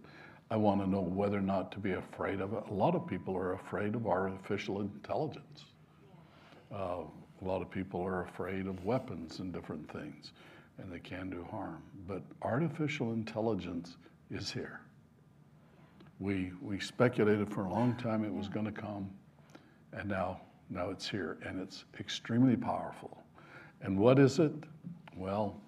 I 0.51 0.57
want 0.57 0.81
to 0.81 0.87
know 0.87 1.01
whether 1.01 1.39
or 1.39 1.43
not 1.43 1.73
to 1.73 1.79
be 1.79 1.93
afraid 1.93 2.41
of 2.41 2.53
it. 2.53 2.65
A 2.71 2.75
lot 2.75 2.95
of 2.95 3.07
people 3.07 3.37
are 3.37 3.55
afraid 3.55 3.95
of 3.95 4.07
artificial 4.07 4.81
intelligence. 4.81 5.65
Uh, 6.73 7.05
A 7.43 7.45
lot 7.45 7.61
of 7.63 7.71
people 7.71 8.01
are 8.01 8.23
afraid 8.23 8.67
of 8.67 8.85
weapons 8.85 9.41
and 9.41 9.53
different 9.53 9.91
things, 9.91 10.33
and 10.79 10.93
they 10.93 11.01
can 11.01 11.29
do 11.29 11.45
harm. 11.51 11.83
But 12.07 12.23
artificial 12.41 13.13
intelligence 13.13 13.97
is 14.31 14.53
here. 14.53 14.81
We, 16.23 16.53
we 16.63 16.79
speculated 16.79 17.53
for 17.53 17.65
a 17.65 17.69
long 17.69 17.97
time 17.97 18.23
it 18.23 18.33
was 18.33 18.49
going 18.49 18.67
to 18.67 18.71
come, 18.71 19.11
and 19.93 20.09
now, 20.09 20.41
now 20.71 20.91
it's 20.91 21.09
here, 21.09 21.39
and 21.45 21.61
it's 21.61 21.85
extremely 21.99 22.55
powerful. 22.55 23.25
And 23.81 23.99
what 23.99 24.21
is 24.21 24.39
it? 24.39 24.53
Well, 25.17 25.61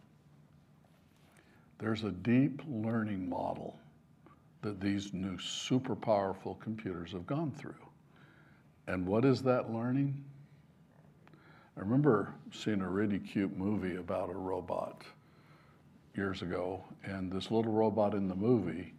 there's 1.81 2.05
a 2.05 2.13
deep 2.13 2.63
learning 2.69 3.29
model 3.29 3.77
that 4.63 4.81
these 4.81 5.13
new 5.13 5.37
super 5.39 5.97
powerful 5.97 6.55
computers 6.63 7.11
have 7.11 7.27
gone 7.27 7.51
through. 7.51 7.75
And 8.87 9.05
what 9.05 9.25
is 9.25 9.43
that 9.43 9.73
learning? 9.73 10.23
I 11.77 11.81
remember 11.81 12.33
seeing 12.53 12.81
a 12.81 12.89
really 12.89 13.19
cute 13.19 13.57
movie 13.59 13.97
about 13.97 14.31
a 14.31 14.35
robot 14.35 15.03
years 16.15 16.43
ago, 16.43 16.85
and 17.03 17.33
this 17.33 17.51
little 17.51 17.73
robot 17.73 18.15
in 18.15 18.29
the 18.29 18.37
movie 18.37 18.94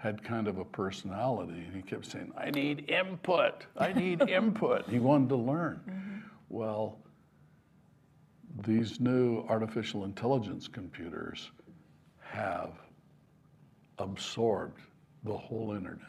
had 0.00 0.24
kind 0.24 0.48
of 0.48 0.56
a 0.56 0.64
personality, 0.64 1.62
and 1.66 1.76
he 1.76 1.82
kept 1.82 2.06
saying, 2.06 2.32
I 2.34 2.50
need 2.50 2.88
input, 2.88 3.66
I 3.76 3.92
need 3.92 4.22
input. 4.28 4.88
He 4.88 4.98
wanted 4.98 5.28
to 5.28 5.36
learn. 5.36 5.80
Mm-hmm. 5.86 6.18
Well, 6.48 6.98
these 8.66 8.98
new 8.98 9.44
artificial 9.46 10.04
intelligence 10.04 10.68
computers 10.68 11.50
have 12.20 12.72
absorbed 13.98 14.80
the 15.24 15.36
whole 15.36 15.72
internet. 15.72 16.06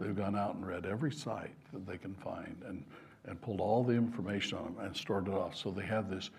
They've 0.00 0.16
gone 0.16 0.36
out 0.36 0.56
and 0.56 0.66
read 0.66 0.84
every 0.84 1.12
site 1.12 1.54
that 1.72 1.86
they 1.86 1.98
can 1.98 2.14
find 2.14 2.56
and, 2.66 2.84
and 3.26 3.40
pulled 3.40 3.60
all 3.60 3.84
the 3.84 3.94
information 3.94 4.58
on 4.58 4.64
them 4.64 4.84
and 4.84 4.96
stored 4.96 5.28
it 5.28 5.34
off. 5.34 5.56
So 5.56 5.70
they 5.70 5.86
have 5.86 6.10
this 6.10 6.30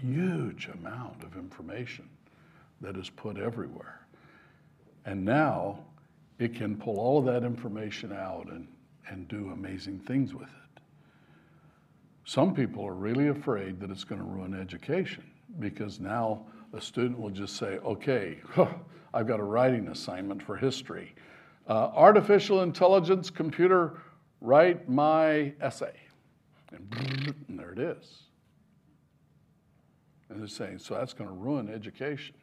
huge 0.00 0.68
amount 0.72 1.22
of 1.22 1.36
information 1.36 2.08
that 2.80 2.96
is 2.96 3.10
put 3.10 3.38
everywhere. 3.38 4.05
And 5.06 5.24
now 5.24 5.78
it 6.38 6.54
can 6.54 6.76
pull 6.76 6.98
all 6.98 7.18
of 7.18 7.24
that 7.26 7.44
information 7.44 8.12
out 8.12 8.48
and, 8.50 8.68
and 9.08 9.26
do 9.28 9.50
amazing 9.50 10.00
things 10.00 10.34
with 10.34 10.48
it. 10.48 10.82
Some 12.24 12.52
people 12.52 12.84
are 12.84 12.94
really 12.94 13.28
afraid 13.28 13.80
that 13.80 13.90
it's 13.90 14.02
going 14.02 14.20
to 14.20 14.26
ruin 14.26 14.60
education 14.60 15.22
because 15.60 16.00
now 16.00 16.44
a 16.72 16.80
student 16.80 17.18
will 17.18 17.30
just 17.30 17.56
say, 17.56 17.78
okay, 17.78 18.38
huh, 18.50 18.66
I've 19.14 19.28
got 19.28 19.38
a 19.38 19.44
writing 19.44 19.88
assignment 19.88 20.42
for 20.42 20.56
history. 20.56 21.14
Uh, 21.68 21.90
artificial 21.94 22.62
intelligence 22.62 23.30
computer, 23.30 23.94
write 24.40 24.88
my 24.88 25.52
essay. 25.60 25.94
And, 26.72 27.34
and 27.48 27.58
there 27.58 27.72
it 27.72 27.78
is. 27.78 28.24
And 30.28 30.40
they're 30.40 30.48
saying, 30.48 30.80
so 30.80 30.94
that's 30.94 31.12
going 31.12 31.30
to 31.30 31.36
ruin 31.36 31.72
education. 31.72 32.34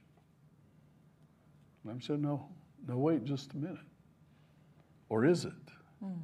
And 1.83 1.91
I'm 1.91 2.01
saying, 2.01 2.21
no, 2.21 2.47
no, 2.87 2.97
wait 2.97 3.23
just 3.23 3.53
a 3.53 3.57
minute. 3.57 3.77
Or 5.09 5.25
is 5.25 5.45
it? 5.45 5.51
Mm. 6.03 6.17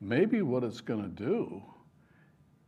Maybe 0.00 0.42
what 0.42 0.64
it's 0.64 0.80
going 0.80 1.02
to 1.02 1.24
do 1.24 1.62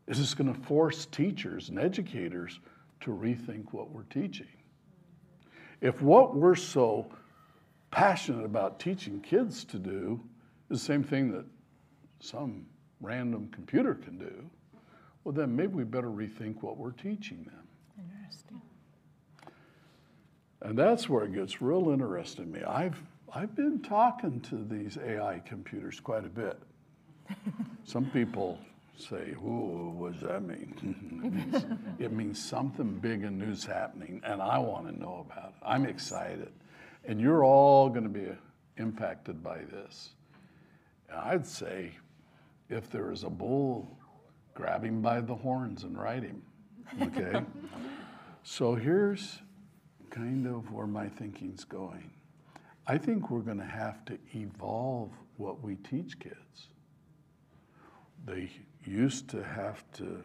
is 0.07 0.21
it's 0.21 0.35
going 0.35 0.53
to 0.53 0.61
force 0.61 1.07
teachers 1.07 1.69
and 1.69 1.79
educators 1.79 2.61
to 3.01 3.11
rethink 3.11 3.73
what 3.73 3.91
we're 3.91 4.05
teaching. 4.05 4.47
If 5.81 6.03
what 6.03 6.35
we're 6.35 6.55
so 6.55 7.07
passionate 7.91 8.45
about 8.45 8.81
teaching 8.81 9.21
kids 9.21 9.65
to 9.67 9.79
do 9.79 10.21
is 10.71 10.81
the 10.81 10.85
same 10.85 11.05
thing 11.05 11.31
that 11.33 11.45
some 12.21 12.67
random 13.01 13.49
computer 13.53 13.95
can 13.95 14.19
do, 14.19 14.51
well, 15.25 15.33
then 15.33 15.55
maybe 15.55 15.75
we 15.75 15.85
better 15.85 16.09
rethink 16.09 16.63
what 16.63 16.77
we're 16.77 16.91
teaching 16.91 17.45
them. 17.45 17.69
Interesting. 17.99 18.61
And 20.63 20.77
that's 20.77 21.09
where 21.09 21.25
it 21.25 21.35
gets 21.35 21.63
real 21.63 21.91
interesting 21.91 22.53
to 22.53 22.59
me. 22.59 22.65
I've, 22.65 23.01
I've 23.33 23.55
been 23.55 23.81
talking 23.81 24.41
to 24.43 24.65
these 24.65 24.99
AI 24.99 25.41
computers 25.45 26.01
quite 26.01 26.25
a 26.25 26.29
bit. 26.29 26.59
some 27.85 28.07
people 28.07 28.59
say, 28.97 29.35
"Ooh, 29.45 29.93
what 29.97 30.15
does 30.15 30.23
that 30.23 30.43
mean?" 30.43 30.75
it, 31.25 31.33
means, 31.33 31.67
it 31.99 32.13
means 32.13 32.45
something 32.45 32.99
big 32.99 33.23
and 33.23 33.39
new's 33.39 33.65
happening, 33.65 34.21
and 34.25 34.43
I 34.43 34.59
want 34.59 34.87
to 34.87 34.99
know 34.99 35.25
about 35.31 35.51
it. 35.51 35.55
I'm 35.65 35.87
excited, 35.87 36.53
and 37.05 37.21
you're 37.21 37.45
all 37.45 37.89
going 37.89 38.05
to 38.05 38.09
be 38.09 38.27
uh, 38.27 38.35
impacted 38.79 39.43
by 39.43 39.59
this. 39.71 40.11
And 41.09 41.21
I'd 41.21 41.47
say, 41.47 41.93
if 42.69 42.91
there 42.91 43.13
is 43.13 43.23
a 43.23 43.31
bull, 43.31 43.97
grab 44.55 44.85
him 44.85 45.01
by 45.01 45.21
the 45.21 45.35
horns 45.35 45.85
and 45.85 45.99
ride 45.99 46.25
him. 46.25 46.43
Okay. 47.01 47.43
so 48.43 48.75
here's 48.75 49.41
kind 50.11 50.47
of 50.47 50.73
where 50.73 50.87
my 50.87 51.09
thinking's 51.09 51.65
going. 51.65 52.11
I 52.87 52.97
think 52.99 53.31
we're 53.31 53.41
going 53.41 53.59
to 53.59 53.65
have 53.65 54.05
to 54.07 54.19
evolve 54.35 55.13
what 55.37 55.63
we 55.63 55.77
teach 55.77 56.19
kids. 56.19 56.69
They 58.25 58.51
used 58.85 59.29
to 59.31 59.43
have 59.45 59.85
to 59.95 60.23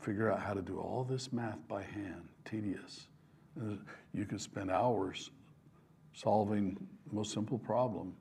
figure 0.00 0.30
out 0.30 0.40
how 0.40 0.54
to 0.54 0.62
do 0.62 0.78
all 0.78 1.04
this 1.04 1.32
math 1.32 1.58
by 1.68 1.82
hand, 1.82 2.28
tedious. 2.44 3.06
Uh, 3.60 3.76
you 4.12 4.24
could 4.24 4.40
spend 4.40 4.70
hours 4.70 5.30
solving 6.14 6.76
the 7.08 7.14
most 7.14 7.32
simple 7.32 7.58
problem 7.58 8.14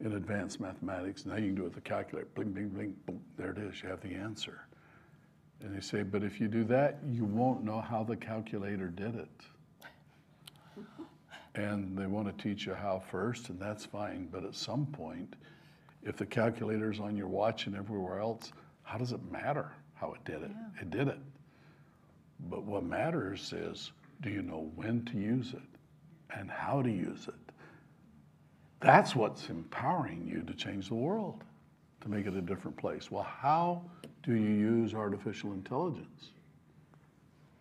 in 0.00 0.14
advanced 0.14 0.60
mathematics. 0.60 1.26
Now 1.26 1.36
you 1.36 1.46
can 1.46 1.54
do 1.54 1.62
it 1.62 1.64
with 1.66 1.76
a 1.76 1.80
calculator. 1.80 2.28
Bling, 2.34 2.52
bling, 2.52 2.68
bling, 2.70 2.96
boom, 3.06 3.20
there 3.36 3.50
it 3.50 3.58
is. 3.58 3.82
You 3.82 3.88
have 3.88 4.00
the 4.00 4.14
answer. 4.14 4.66
And 5.60 5.76
they 5.76 5.80
say, 5.80 6.02
but 6.02 6.24
if 6.24 6.40
you 6.40 6.48
do 6.48 6.64
that, 6.64 6.98
you 7.06 7.24
won't 7.24 7.62
know 7.62 7.80
how 7.80 8.02
the 8.02 8.16
calculator 8.16 8.88
did 8.88 9.14
it. 9.14 9.30
And 11.54 11.96
they 11.96 12.06
want 12.06 12.26
to 12.26 12.42
teach 12.42 12.66
you 12.66 12.74
how 12.74 13.02
first, 13.10 13.50
and 13.50 13.60
that's 13.60 13.84
fine. 13.84 14.28
But 14.32 14.44
at 14.44 14.54
some 14.54 14.86
point, 14.86 15.36
if 16.02 16.16
the 16.16 16.26
calculator's 16.26 16.98
on 16.98 17.16
your 17.16 17.28
watch 17.28 17.66
and 17.66 17.76
everywhere 17.76 18.20
else, 18.20 18.52
how 18.82 18.98
does 18.98 19.12
it 19.12 19.20
matter 19.30 19.72
how 20.02 20.12
it 20.12 20.24
did 20.24 20.42
it? 20.42 20.50
Yeah. 20.50 20.82
It 20.82 20.90
did 20.90 21.08
it. 21.08 21.18
But 22.50 22.64
what 22.64 22.84
matters 22.84 23.52
is 23.52 23.92
do 24.20 24.30
you 24.30 24.42
know 24.42 24.72
when 24.74 25.04
to 25.06 25.16
use 25.16 25.52
it 25.52 26.36
and 26.36 26.50
how 26.50 26.82
to 26.82 26.90
use 26.90 27.28
it? 27.28 27.34
That's 28.80 29.14
what's 29.14 29.48
empowering 29.48 30.26
you 30.26 30.42
to 30.42 30.54
change 30.54 30.88
the 30.88 30.96
world, 30.96 31.44
to 32.00 32.08
make 32.08 32.26
it 32.26 32.34
a 32.34 32.40
different 32.40 32.76
place. 32.76 33.12
Well, 33.12 33.22
how 33.22 33.82
do 34.24 34.34
you 34.34 34.50
use 34.50 34.92
artificial 34.92 35.52
intelligence? 35.52 36.30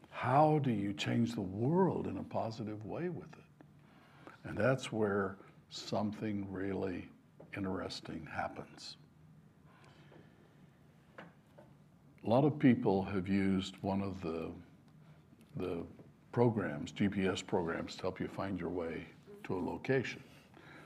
How 0.10 0.60
do 0.64 0.72
you 0.72 0.94
change 0.94 1.36
the 1.36 1.42
world 1.42 2.08
in 2.08 2.18
a 2.18 2.24
positive 2.24 2.84
way 2.86 3.10
with 3.10 3.32
it? 3.34 3.51
And 4.44 4.58
that's 4.58 4.92
where 4.92 5.38
something 5.70 6.48
really 6.52 7.08
interesting 7.56 8.28
happens. 8.32 8.98
A 12.26 12.30
lot 12.30 12.46
of 12.46 12.60
people 12.60 13.04
have 13.04 13.28
used 13.28 13.76
one 13.82 14.02
of 14.02 14.22
the, 14.22 14.52
the 15.56 15.84
programs, 16.32 16.92
GPS 16.92 17.46
programs, 17.46 17.96
to 17.96 18.04
help 18.04 18.20
you 18.20 18.28
find 18.28 18.60
your 18.60 18.70
way 18.70 19.06
to 19.46 19.56
a 19.56 19.60
location. 19.60 20.22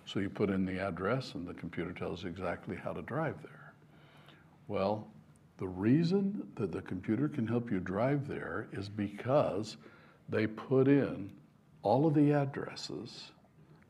So 0.05 0.19
you 0.19 0.29
put 0.29 0.49
in 0.49 0.65
the 0.65 0.79
address 0.79 1.33
and 1.33 1.47
the 1.47 1.53
computer 1.53 1.91
tells 1.91 2.23
you 2.23 2.29
exactly 2.29 2.75
how 2.75 2.93
to 2.93 3.01
drive 3.01 3.41
there. 3.41 3.73
Well, 4.67 5.07
the 5.57 5.67
reason 5.67 6.47
that 6.55 6.71
the 6.71 6.81
computer 6.81 7.27
can 7.27 7.47
help 7.47 7.71
you 7.71 7.79
drive 7.79 8.27
there 8.27 8.67
is 8.71 8.87
because 8.89 9.77
they 10.29 10.47
put 10.47 10.87
in 10.87 11.29
all 11.81 12.07
of 12.07 12.13
the 12.13 12.33
addresses 12.33 13.31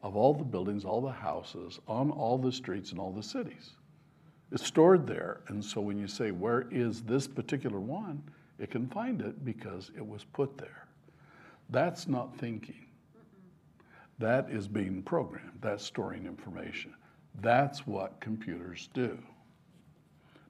of 0.05 0.15
all 0.15 0.35
the 0.35 0.43
buildings, 0.43 0.85
all 0.85 1.01
the 1.01 1.11
houses, 1.11 1.79
on 1.87 2.11
all 2.11 2.37
the 2.37 2.51
streets 2.51 2.91
in 2.91 2.99
all 2.99 3.11
the 3.11 3.23
cities. 3.23 3.71
It's 4.51 4.63
stored 4.63 5.07
there. 5.07 5.41
And 5.47 5.65
so 5.65 5.81
when 5.81 5.97
you 5.97 6.07
say, 6.07 6.29
where 6.29 6.67
is 6.69 7.01
this 7.01 7.27
particular 7.27 7.79
one? 7.79 8.21
It 8.59 8.69
can 8.69 8.87
find 8.87 9.19
it 9.19 9.43
because 9.43 9.89
it 9.97 10.07
was 10.07 10.23
put 10.23 10.59
there. 10.59 10.87
That's 11.71 12.07
not 12.07 12.37
thinking. 12.37 12.85
That 14.19 14.47
is 14.51 14.67
being 14.67 15.01
programmed. 15.01 15.57
That's 15.59 15.83
storing 15.83 16.27
information. 16.27 16.93
That's 17.41 17.87
what 17.87 18.21
computers 18.21 18.89
do. 18.93 19.17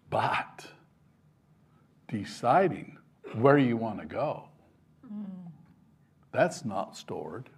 But 0.09 0.65
deciding 2.09 2.97
where 3.35 3.57
you 3.57 3.77
want 3.77 4.01
to 4.01 4.05
go, 4.05 4.50
mm. 5.09 5.25
that's 6.33 6.65
not 6.65 6.97
stored. 6.97 7.50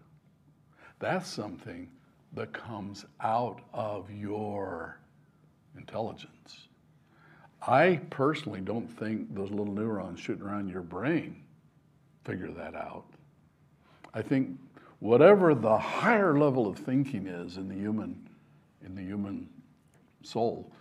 That's 0.99 1.27
something 1.27 1.89
that 2.33 2.53
comes 2.53 3.05
out 3.21 3.61
of 3.73 4.09
your 4.11 4.99
intelligence. 5.77 6.67
I 7.65 8.01
personally 8.09 8.61
don't 8.61 8.87
think 8.87 9.33
those 9.33 9.49
little 9.49 9.73
neurons 9.73 10.19
shooting 10.19 10.45
around 10.45 10.69
your 10.69 10.81
brain 10.81 11.43
figure 12.23 12.51
that 12.51 12.75
out. 12.75 13.05
I 14.13 14.21
think 14.21 14.57
whatever 14.99 15.55
the 15.55 15.77
higher 15.77 16.37
level 16.37 16.67
of 16.67 16.77
thinking 16.77 17.27
is 17.27 17.57
in 17.57 17.67
the 17.67 17.75
human, 17.75 18.29
in 18.85 18.95
the 18.95 19.01
human 19.01 19.49
soul, 20.23 20.71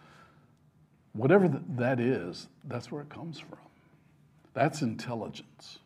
whatever 1.12 1.48
that 1.76 2.00
is, 2.00 2.48
that's 2.64 2.90
where 2.90 3.02
it 3.02 3.08
comes 3.08 3.38
from. 3.38 3.58
That's 4.54 4.82
intelligence. 4.82 5.78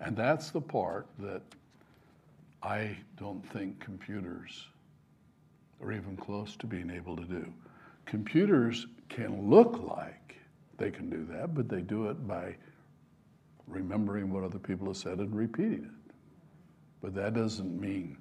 And 0.00 0.16
that's 0.16 0.50
the 0.50 0.60
part 0.60 1.06
that 1.18 1.42
I 2.62 2.96
don't 3.18 3.42
think 3.52 3.80
computers 3.80 4.66
are 5.82 5.92
even 5.92 6.16
close 6.16 6.56
to 6.56 6.66
being 6.66 6.90
able 6.90 7.16
to 7.16 7.24
do. 7.24 7.52
Computers 8.06 8.86
can 9.08 9.48
look 9.48 9.80
like 9.82 10.36
they 10.78 10.90
can 10.90 11.08
do 11.08 11.24
that, 11.32 11.54
but 11.54 11.68
they 11.68 11.80
do 11.80 12.08
it 12.08 12.26
by 12.26 12.56
remembering 13.66 14.30
what 14.32 14.44
other 14.44 14.58
people 14.58 14.88
have 14.88 14.96
said 14.96 15.18
and 15.18 15.34
repeating 15.34 15.84
it. 15.84 16.14
But 17.00 17.14
that 17.14 17.34
doesn't 17.34 17.80
mean 17.80 18.16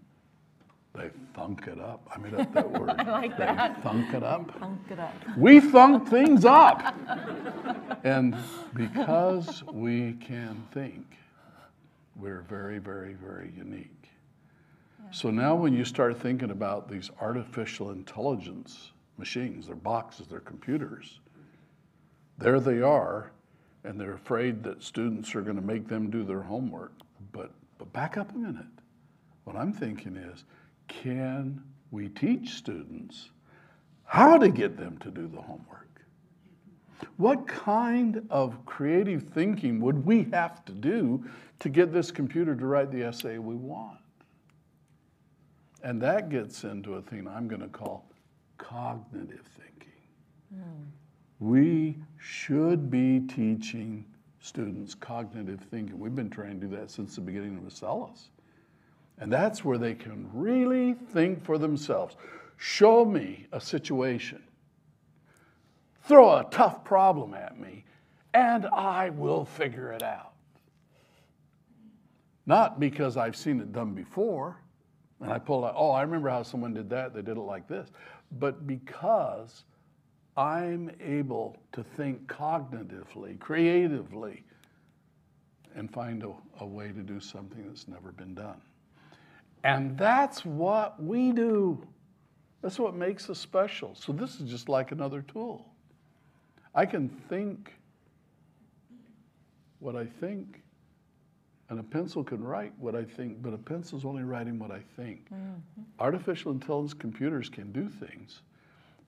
they 0.93 1.10
thunk 1.34 1.67
it 1.67 1.79
up. 1.79 2.10
I 2.13 2.17
made 2.19 2.34
up 2.34 2.53
that 2.53 2.72
word. 2.79 2.89
I 2.91 3.12
like 3.12 3.38
they 3.38 3.46
that. 3.46 3.81
thunk 3.84 4.13
it 4.13 4.24
up. 4.24 4.58
Punk 4.60 4.79
it 4.89 5.00
up. 5.00 5.13
We 5.38 5.60
thunk 5.60 6.08
things 6.08 6.46
up. 6.46 6.96
and 8.03 8.36
because 8.74 9.63
we 9.65 10.13
can 10.13 10.63
think, 10.72 11.05
we're 12.15 12.41
very, 12.41 12.79
very, 12.79 13.13
very 13.13 13.51
unique. 13.55 14.10
So 15.12 15.32
now, 15.32 15.56
when 15.56 15.74
you 15.74 15.86
start 15.86 16.20
thinking 16.20 16.51
about 16.51 16.88
these 16.88 17.10
artificial 17.20 17.89
intelligence 17.89 18.92
machines, 19.18 19.66
they're 19.66 19.75
boxes, 19.75 20.28
they're 20.28 20.39
computers, 20.39 21.20
there 22.38 22.60
they 22.60 22.82
are, 22.82 23.32
and 23.84 24.00
they're 24.00 24.13
afraid 24.13 24.62
that 24.63 24.84
students 24.84 25.34
are 25.34 25.42
going 25.42 25.56
to 25.56 25.63
make 25.63 25.88
them 25.88 26.12
do 26.12 26.24
their 26.24 26.42
homework. 26.42 26.94
But, 27.32 27.51
but 27.80 27.92
back 27.92 28.18
up 28.18 28.34
a 28.36 28.38
minute. 28.38 28.66
What 29.46 29.56
I'm 29.56 29.74
thinking 29.74 30.16
is 30.16 30.44
can 30.88 31.63
we 31.92 32.10
teach 32.10 32.54
students 32.56 33.32
how 34.04 34.38
to 34.38 34.50
get 34.50 34.78
them 34.78 34.98
to 35.00 35.10
do 35.10 35.28
the 35.28 35.42
homework? 35.42 36.01
What 37.18 37.48
kind 37.48 38.28
of 38.30 38.66
creative 38.66 39.24
thinking 39.24 39.80
would 39.82 40.06
we 40.06 40.24
have 40.32 40.63
to 40.66 40.72
do 40.72 41.25
to 41.60 41.70
get 41.70 41.92
this 41.92 42.12
computer 42.12 42.56
to 42.56 42.66
write 42.66 42.92
the 42.92 43.04
essay 43.04 43.38
we 43.38 43.56
want? 43.56 43.99
And 45.83 46.01
that 46.01 46.29
gets 46.29 46.63
into 46.63 46.95
a 46.95 47.01
thing 47.01 47.27
I'm 47.27 47.48
going 47.48 47.62
to 47.62 47.67
call 47.67 48.09
cognitive 48.57 49.48
thinking. 49.57 49.93
Hmm. 50.53 50.83
We 51.39 51.98
should 52.17 52.91
be 52.91 53.21
teaching 53.21 54.05
students 54.41 54.93
cognitive 54.93 55.62
thinking. 55.71 55.98
We've 56.00 56.15
been 56.15 56.29
trying 56.29 56.59
to 56.59 56.67
do 56.67 56.75
that 56.75 56.91
since 56.91 57.15
the 57.15 57.21
beginning 57.21 57.57
of 57.57 57.63
Acellus. 57.63 58.29
And 59.19 59.31
that's 59.31 59.63
where 59.63 59.77
they 59.77 59.93
can 59.93 60.29
really 60.33 60.93
think 60.93 61.43
for 61.43 61.57
themselves. 61.57 62.15
Show 62.57 63.05
me 63.05 63.48
a 63.51 63.62
situation, 63.62 64.41
throw 66.03 66.38
a 66.38 66.48
tough 66.51 66.83
problem 66.83 67.33
at 67.33 67.59
me, 67.59 67.86
and 68.33 68.65
I 68.65 69.09
will 69.12 69.45
figure 69.45 69.91
it 69.91 70.03
out. 70.03 70.33
Not 72.45 72.79
because 72.79 73.15
I've 73.15 73.36
seen 73.36 73.59
it 73.59 73.71
done 73.71 73.93
before, 73.93 74.57
and 75.21 75.31
I 75.31 75.39
pull 75.39 75.65
out, 75.65 75.73
oh, 75.75 75.91
I 75.91 76.01
remember 76.01 76.29
how 76.29 76.43
someone 76.43 76.73
did 76.73 76.89
that, 76.89 77.13
they 77.13 77.21
did 77.21 77.38
it 77.38 77.41
like 77.41 77.67
this, 77.67 77.89
but 78.39 78.65
because 78.65 79.63
I'm 80.38 80.91
able 81.01 81.58
to 81.73 81.84
think 81.84 82.27
cognitively, 82.27 83.39
creatively, 83.39 84.43
and 85.75 85.91
find 85.91 86.23
a, 86.23 86.32
a 86.62 86.65
way 86.65 86.88
to 86.88 87.01
do 87.01 87.19
something 87.19 87.65
that's 87.67 87.88
never 87.88 88.12
been 88.12 88.34
done. 88.34 88.62
And 89.63 89.97
that's 89.97 90.45
what 90.45 91.01
we 91.01 91.32
do. 91.32 91.86
That's 92.62 92.79
what 92.79 92.95
makes 92.95 93.29
us 93.29 93.39
special. 93.39 93.95
So 93.95 94.12
this 94.12 94.39
is 94.39 94.49
just 94.49 94.69
like 94.69 94.91
another 94.91 95.21
tool. 95.21 95.65
I 96.73 96.86
can 96.86 97.10
think 97.10 97.73
what 99.79 99.95
I 99.95 100.05
think, 100.05 100.62
and 101.69 101.79
a 101.79 101.84
pencil 101.84 102.23
can 102.23 102.43
write 102.43 102.73
what 102.79 102.95
I 102.95 103.03
think, 103.03 103.41
but 103.41 103.53
a 103.53 103.58
pencil's 103.58 104.03
only 104.03 104.23
writing 104.23 104.58
what 104.58 104.71
I 104.71 104.82
think. 104.95 105.25
Mm-hmm. 105.25 105.82
Artificial 105.99 106.51
intelligence 106.51 106.93
computers 106.93 107.47
can 107.47 107.71
do 107.71 107.88
things, 107.88 108.41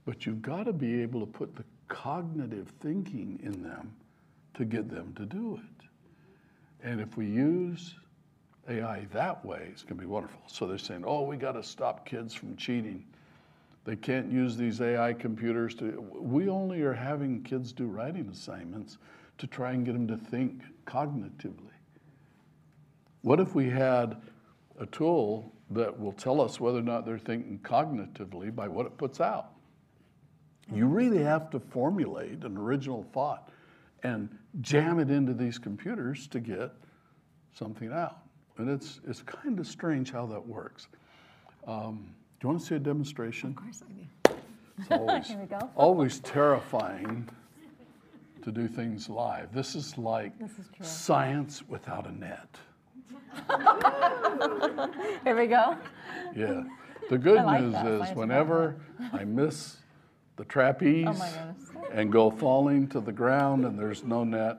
but 0.05 0.25
you've 0.25 0.41
got 0.41 0.65
to 0.65 0.73
be 0.73 1.01
able 1.01 1.19
to 1.19 1.25
put 1.25 1.55
the 1.55 1.63
cognitive 1.87 2.71
thinking 2.79 3.39
in 3.43 3.63
them 3.63 3.91
to 4.53 4.65
get 4.65 4.89
them 4.89 5.13
to 5.17 5.25
do 5.25 5.59
it. 5.61 6.87
And 6.87 7.01
if 7.01 7.17
we 7.17 7.25
use 7.25 7.95
AI 8.69 9.07
that 9.11 9.43
way, 9.43 9.67
it's 9.71 9.81
going 9.81 9.97
to 9.97 10.01
be 10.01 10.05
wonderful. 10.05 10.41
So 10.47 10.67
they're 10.67 10.77
saying, 10.77 11.03
oh, 11.05 11.23
we 11.23 11.37
got 11.37 11.53
to 11.53 11.63
stop 11.63 12.05
kids 12.05 12.33
from 12.33 12.55
cheating. 12.55 13.05
They 13.85 13.95
can't 13.95 14.31
use 14.31 14.55
these 14.55 14.79
AI 14.81 15.13
computers 15.13 15.73
to. 15.75 15.99
We 16.13 16.49
only 16.49 16.81
are 16.81 16.93
having 16.93 17.41
kids 17.41 17.71
do 17.71 17.87
writing 17.87 18.29
assignments 18.31 18.99
to 19.39 19.47
try 19.47 19.71
and 19.71 19.83
get 19.83 19.93
them 19.93 20.07
to 20.07 20.17
think 20.17 20.61
cognitively. 20.85 21.70
What 23.21 23.39
if 23.39 23.53
we 23.55 23.69
had 23.69 24.17
a 24.79 24.85
tool 24.87 25.51
that 25.69 25.97
will 25.97 26.11
tell 26.11 26.41
us 26.41 26.59
whether 26.59 26.79
or 26.79 26.83
not 26.83 27.05
they're 27.05 27.19
thinking 27.19 27.59
cognitively 27.59 28.53
by 28.53 28.67
what 28.67 28.85
it 28.85 28.97
puts 28.97 29.21
out? 29.21 29.51
You 30.73 30.85
really 30.87 31.21
have 31.23 31.49
to 31.51 31.59
formulate 31.59 32.43
an 32.43 32.57
original 32.57 33.03
thought 33.13 33.49
and 34.03 34.29
jam 34.61 34.99
it 34.99 35.09
into 35.09 35.33
these 35.33 35.57
computers 35.57 36.27
to 36.27 36.39
get 36.39 36.71
something 37.53 37.91
out. 37.91 38.19
And 38.57 38.69
it's, 38.69 39.01
it's 39.07 39.21
kind 39.21 39.59
of 39.59 39.67
strange 39.67 40.11
how 40.11 40.25
that 40.27 40.45
works. 40.45 40.87
Um, 41.67 42.07
do 42.39 42.47
you 42.47 42.49
want 42.49 42.61
to 42.61 42.67
see 42.67 42.75
a 42.75 42.79
demonstration? 42.79 43.49
Of 43.49 43.55
course 43.57 43.83
I 43.87 44.31
do. 44.31 44.35
It's 44.79 44.91
always, 44.91 45.27
Here 45.29 45.37
we 45.37 45.45
go. 45.45 45.69
always 45.75 46.19
terrifying 46.21 47.29
to 48.41 48.51
do 48.51 48.67
things 48.67 49.09
live. 49.09 49.53
This 49.53 49.75
is 49.75 49.97
like 49.97 50.37
This 50.39 50.51
is 50.57 50.69
science 50.81 51.61
without 51.67 52.07
a 52.07 52.11
net. 52.11 52.57
Here 55.23 55.37
we 55.37 55.47
go. 55.47 55.77
Yeah. 56.35 56.63
The 57.09 57.17
good 57.17 57.43
like 57.43 57.61
news 57.61 57.73
that, 57.73 57.85
is 57.85 58.09
a 58.11 58.13
whenever 58.13 58.75
I 59.13 59.23
miss 59.25 59.77
the 60.37 60.45
trapeze 60.45 61.07
Oh 61.09 61.61
and 61.91 62.11
go 62.11 62.31
falling 62.31 62.87
to 62.87 63.01
the 63.01 63.11
ground 63.11 63.65
and 63.65 63.77
there's 63.77 64.03
no 64.03 64.23
net, 64.23 64.57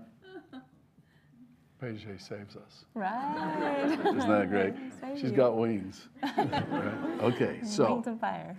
Paige 1.80 2.06
saves 2.18 2.54
us. 2.54 2.84
Right. 2.94 3.98
Isn't 3.98 4.18
that 4.18 4.50
great? 4.50 4.74
She's 5.14 5.30
you. 5.30 5.36
got 5.36 5.56
wings. 5.56 6.08
Right? 6.22 6.64
Okay, 7.20 7.60
so. 7.64 7.94
Wings 7.94 8.06
and 8.06 8.20
fire. 8.20 8.56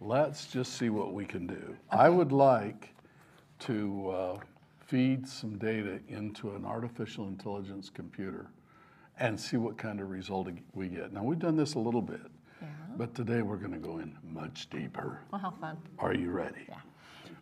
Let's 0.00 0.46
just 0.46 0.74
see 0.74 0.88
what 0.88 1.12
we 1.12 1.24
can 1.24 1.48
do. 1.48 1.76
I 1.90 2.08
would 2.08 2.30
like 2.30 2.94
to 3.60 4.10
uh, 4.10 4.38
feed 4.86 5.26
some 5.26 5.58
data 5.58 5.98
into 6.08 6.54
an 6.54 6.64
artificial 6.64 7.26
intelligence 7.26 7.90
computer 7.92 8.46
and 9.18 9.38
see 9.38 9.56
what 9.56 9.76
kind 9.78 10.00
of 10.00 10.10
result 10.10 10.48
we 10.72 10.88
get. 10.88 11.12
Now, 11.12 11.22
we've 11.22 11.38
done 11.38 11.56
this 11.56 11.74
a 11.74 11.78
little 11.78 12.02
bit, 12.02 12.20
Yeah. 12.60 12.68
but 12.96 13.14
today 13.14 13.42
we're 13.42 13.56
going 13.56 13.72
to 13.72 13.78
go 13.78 13.98
in 13.98 14.16
much 14.22 14.68
deeper. 14.70 15.20
Well, 15.30 15.40
how 15.40 15.50
fun. 15.52 15.76
Are 15.98 16.14
you 16.14 16.30
ready? 16.30 16.64
Yeah. 16.68 16.78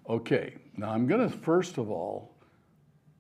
Okay, 0.08 0.56
now 0.76 0.90
I'm 0.90 1.06
going 1.06 1.28
to 1.28 1.34
first 1.34 1.78
of 1.78 1.90
all 1.90 2.34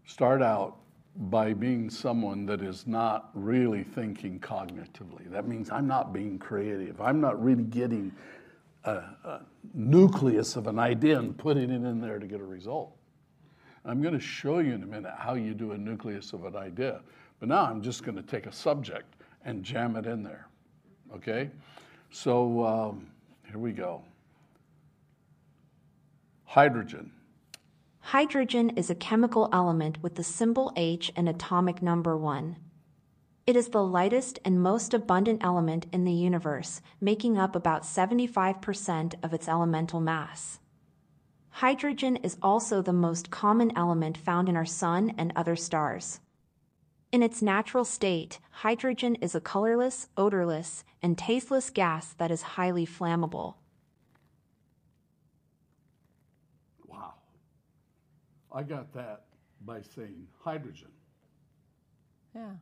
start 0.04 0.42
out 0.42 0.76
by 1.16 1.52
being 1.52 1.88
someone 1.90 2.46
that 2.46 2.62
is 2.62 2.86
not 2.86 3.30
really 3.34 3.84
thinking 3.84 4.40
cognitively. 4.40 5.30
That 5.30 5.46
means 5.46 5.70
I'm 5.70 5.86
not 5.86 6.12
being 6.12 6.38
creative. 6.38 7.00
I'm 7.00 7.20
not 7.20 7.42
really 7.42 7.64
getting 7.64 8.12
a, 8.84 8.92
a 8.92 9.40
nucleus 9.74 10.56
of 10.56 10.66
an 10.66 10.78
idea 10.78 11.18
and 11.18 11.36
putting 11.36 11.70
it 11.70 11.84
in 11.84 12.00
there 12.00 12.18
to 12.18 12.26
get 12.26 12.40
a 12.40 12.44
result. 12.44 12.96
I'm 13.84 14.00
going 14.00 14.14
to 14.14 14.20
show 14.20 14.58
you 14.60 14.72
in 14.72 14.82
a 14.82 14.86
minute 14.86 15.12
how 15.18 15.34
you 15.34 15.54
do 15.54 15.72
a 15.72 15.78
nucleus 15.78 16.32
of 16.32 16.44
an 16.44 16.56
idea. 16.56 17.00
But 17.42 17.48
now 17.48 17.64
I'm 17.64 17.82
just 17.82 18.04
going 18.04 18.14
to 18.14 18.22
take 18.22 18.46
a 18.46 18.52
subject 18.52 19.16
and 19.44 19.64
jam 19.64 19.96
it 19.96 20.06
in 20.06 20.22
there. 20.22 20.46
Okay? 21.12 21.50
So 22.12 22.64
um, 22.64 23.08
here 23.48 23.58
we 23.58 23.72
go. 23.72 24.04
Hydrogen. 26.44 27.10
Hydrogen 27.98 28.70
is 28.76 28.90
a 28.90 28.94
chemical 28.94 29.48
element 29.52 30.00
with 30.04 30.14
the 30.14 30.22
symbol 30.22 30.72
H 30.76 31.10
and 31.16 31.28
atomic 31.28 31.82
number 31.82 32.16
1. 32.16 32.54
It 33.48 33.56
is 33.56 33.70
the 33.70 33.82
lightest 33.82 34.38
and 34.44 34.62
most 34.62 34.94
abundant 34.94 35.42
element 35.42 35.86
in 35.92 36.04
the 36.04 36.12
universe, 36.12 36.80
making 37.00 37.38
up 37.38 37.56
about 37.56 37.82
75% 37.82 39.14
of 39.20 39.34
its 39.34 39.48
elemental 39.48 39.98
mass. 39.98 40.60
Hydrogen 41.50 42.18
is 42.18 42.36
also 42.40 42.82
the 42.82 42.92
most 42.92 43.32
common 43.32 43.76
element 43.76 44.16
found 44.16 44.48
in 44.48 44.56
our 44.56 44.64
sun 44.64 45.12
and 45.18 45.32
other 45.34 45.56
stars. 45.56 46.20
In 47.12 47.22
its 47.22 47.42
natural 47.42 47.84
state, 47.84 48.40
hydrogen 48.50 49.16
is 49.16 49.34
a 49.34 49.40
colorless, 49.40 50.08
odorless, 50.16 50.82
and 51.02 51.18
tasteless 51.18 51.68
gas 51.68 52.14
that 52.14 52.30
is 52.30 52.40
highly 52.40 52.86
flammable. 52.86 53.56
Wow. 56.86 57.12
I 58.50 58.62
got 58.62 58.94
that 58.94 59.24
by 59.66 59.82
saying 59.94 60.26
hydrogen. 60.42 60.88
Yeah. 62.34 62.52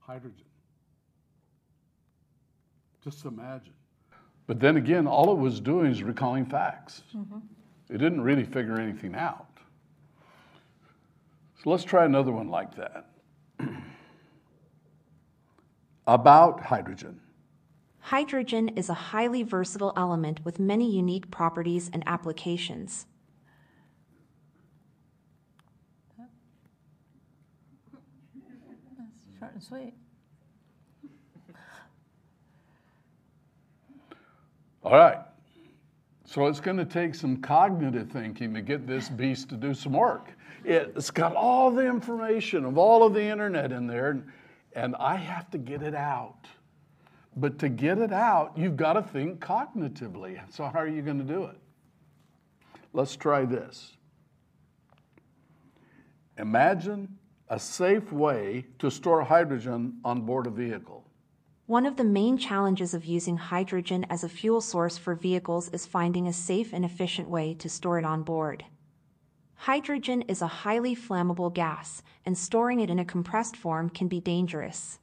Hydrogen. 0.00 0.44
Just 3.02 3.24
imagine. 3.24 3.72
But 4.46 4.60
then 4.60 4.76
again, 4.76 5.06
all 5.06 5.32
it 5.32 5.38
was 5.38 5.58
doing 5.58 5.90
is 5.90 6.02
recalling 6.02 6.44
facts. 6.44 7.02
Mm-hmm. 7.16 7.38
It 7.88 7.96
didn't 7.96 8.20
really 8.20 8.44
figure 8.44 8.78
anything 8.78 9.14
out. 9.14 9.45
Let's 11.70 11.84
try 11.84 12.04
another 12.04 12.32
one 12.32 12.48
like 12.48 12.74
that. 12.76 13.10
About 16.06 16.60
hydrogen. 16.62 17.20
Hydrogen 17.98 18.68
is 18.70 18.88
a 18.88 18.94
highly 18.94 19.42
versatile 19.42 19.92
element 19.96 20.44
with 20.44 20.60
many 20.60 20.88
unique 20.88 21.30
properties 21.30 21.90
and 21.92 22.04
applications. 22.06 23.06
That's 26.16 26.30
short 29.40 29.52
and 29.54 29.62
sweet. 29.62 29.94
All 34.84 34.92
right. 34.92 35.18
So 36.36 36.48
it's 36.48 36.60
going 36.60 36.76
to 36.76 36.84
take 36.84 37.14
some 37.14 37.38
cognitive 37.38 38.10
thinking 38.10 38.52
to 38.52 38.60
get 38.60 38.86
this 38.86 39.08
beast 39.08 39.48
to 39.48 39.56
do 39.56 39.72
some 39.72 39.94
work. 39.94 40.32
It's 40.66 41.10
got 41.10 41.34
all 41.34 41.70
the 41.70 41.86
information 41.86 42.66
of 42.66 42.76
all 42.76 43.06
of 43.06 43.14
the 43.14 43.22
internet 43.22 43.72
in 43.72 43.86
there, 43.86 44.22
and, 44.74 44.94
I 44.96 45.16
have 45.16 45.50
to 45.52 45.56
get 45.56 45.80
it 45.80 45.94
out. 45.94 46.46
But 47.38 47.58
to 47.60 47.70
get 47.70 47.96
it 47.96 48.12
out, 48.12 48.52
you've 48.54 48.76
got 48.76 48.92
to 48.92 49.02
think 49.02 49.40
cognitively. 49.40 50.38
So, 50.52 50.64
how 50.66 50.80
are 50.80 50.86
you 50.86 51.00
going 51.00 51.16
to 51.16 51.24
do 51.24 51.44
it? 51.44 51.56
Let's 52.92 53.16
try 53.16 53.46
this. 53.46 53.96
Imagine 56.36 57.16
a 57.48 57.58
safe 57.58 58.12
way 58.12 58.66
to 58.80 58.90
store 58.90 59.24
hydrogen 59.24 60.00
on 60.04 60.20
board 60.20 60.46
a 60.46 60.50
vehicle. 60.50 61.05
One 61.66 61.84
of 61.84 61.96
the 61.96 62.04
main 62.04 62.38
challenges 62.38 62.94
of 62.94 63.04
using 63.04 63.36
hydrogen 63.36 64.06
as 64.08 64.22
a 64.22 64.28
fuel 64.28 64.60
source 64.60 64.96
for 64.96 65.16
vehicles 65.16 65.68
is 65.70 65.84
finding 65.84 66.28
a 66.28 66.32
safe 66.32 66.72
and 66.72 66.84
efficient 66.84 67.28
way 67.28 67.54
to 67.54 67.68
store 67.68 67.98
it 67.98 68.04
on 68.04 68.22
board. 68.22 68.64
Hydrogen 69.56 70.22
is 70.22 70.42
a 70.42 70.46
highly 70.46 70.94
flammable 70.94 71.52
gas, 71.52 72.04
and 72.24 72.38
storing 72.38 72.78
it 72.78 72.88
in 72.88 73.00
a 73.00 73.04
compressed 73.04 73.56
form 73.56 73.90
can 73.90 74.06
be 74.06 74.20
dangerous. 74.20 75.00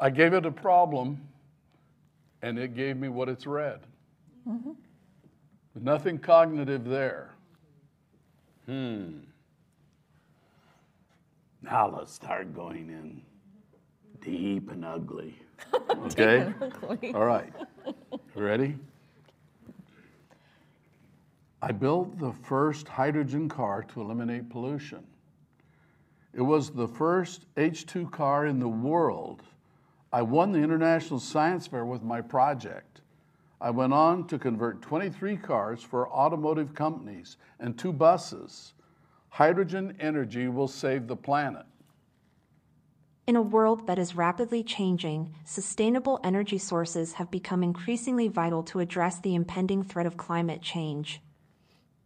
I 0.00 0.10
gave 0.10 0.32
it 0.32 0.44
a 0.44 0.50
problem, 0.50 1.28
and 2.42 2.58
it 2.58 2.74
gave 2.74 2.96
me 2.96 3.08
what 3.08 3.28
it's 3.28 3.46
read. 3.46 3.80
Nothing 5.76 6.18
cognitive 6.18 6.84
there. 6.84 7.34
Hmm. 8.66 9.18
Now 11.62 11.88
let's 11.88 12.12
start 12.12 12.52
going 12.52 12.88
in 12.88 13.22
deep 14.28 14.70
and 14.70 14.84
ugly. 14.84 15.34
Okay? 16.04 16.52
All 17.12 17.24
right. 17.24 17.52
Ready? 18.36 18.76
I 21.60 21.72
built 21.72 22.18
the 22.18 22.32
first 22.32 22.86
hydrogen 22.86 23.48
car 23.48 23.82
to 23.82 24.00
eliminate 24.00 24.48
pollution. 24.48 25.04
It 26.32 26.42
was 26.42 26.70
the 26.70 26.86
first 26.86 27.46
H2 27.56 28.10
car 28.12 28.46
in 28.46 28.60
the 28.60 28.68
world. 28.68 29.42
I 30.12 30.22
won 30.22 30.52
the 30.52 30.60
International 30.60 31.18
Science 31.18 31.66
Fair 31.66 31.84
with 31.84 32.02
my 32.02 32.20
project. 32.20 33.00
I 33.60 33.70
went 33.70 33.92
on 33.92 34.26
to 34.28 34.38
convert 34.38 34.80
23 34.80 35.36
cars 35.36 35.82
for 35.82 36.08
automotive 36.08 36.74
companies 36.74 37.38
and 37.58 37.76
two 37.76 37.92
buses. 37.92 38.74
Hydrogen 39.30 39.96
energy 39.98 40.46
will 40.46 40.68
save 40.68 41.08
the 41.08 41.16
planet. 41.16 41.66
In 43.28 43.36
a 43.36 43.42
world 43.42 43.86
that 43.86 43.98
is 43.98 44.16
rapidly 44.16 44.62
changing, 44.62 45.34
sustainable 45.44 46.18
energy 46.24 46.56
sources 46.56 47.12
have 47.12 47.30
become 47.30 47.62
increasingly 47.62 48.26
vital 48.26 48.62
to 48.62 48.80
address 48.80 49.20
the 49.20 49.34
impending 49.34 49.82
threat 49.82 50.06
of 50.06 50.16
climate 50.16 50.62
change. 50.62 51.20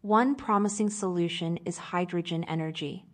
One 0.01 0.35
promising 0.35 0.91
solution 0.91 1.61
is 1.65 1.79
hydrogen 1.79 2.43
energy. 2.49 3.05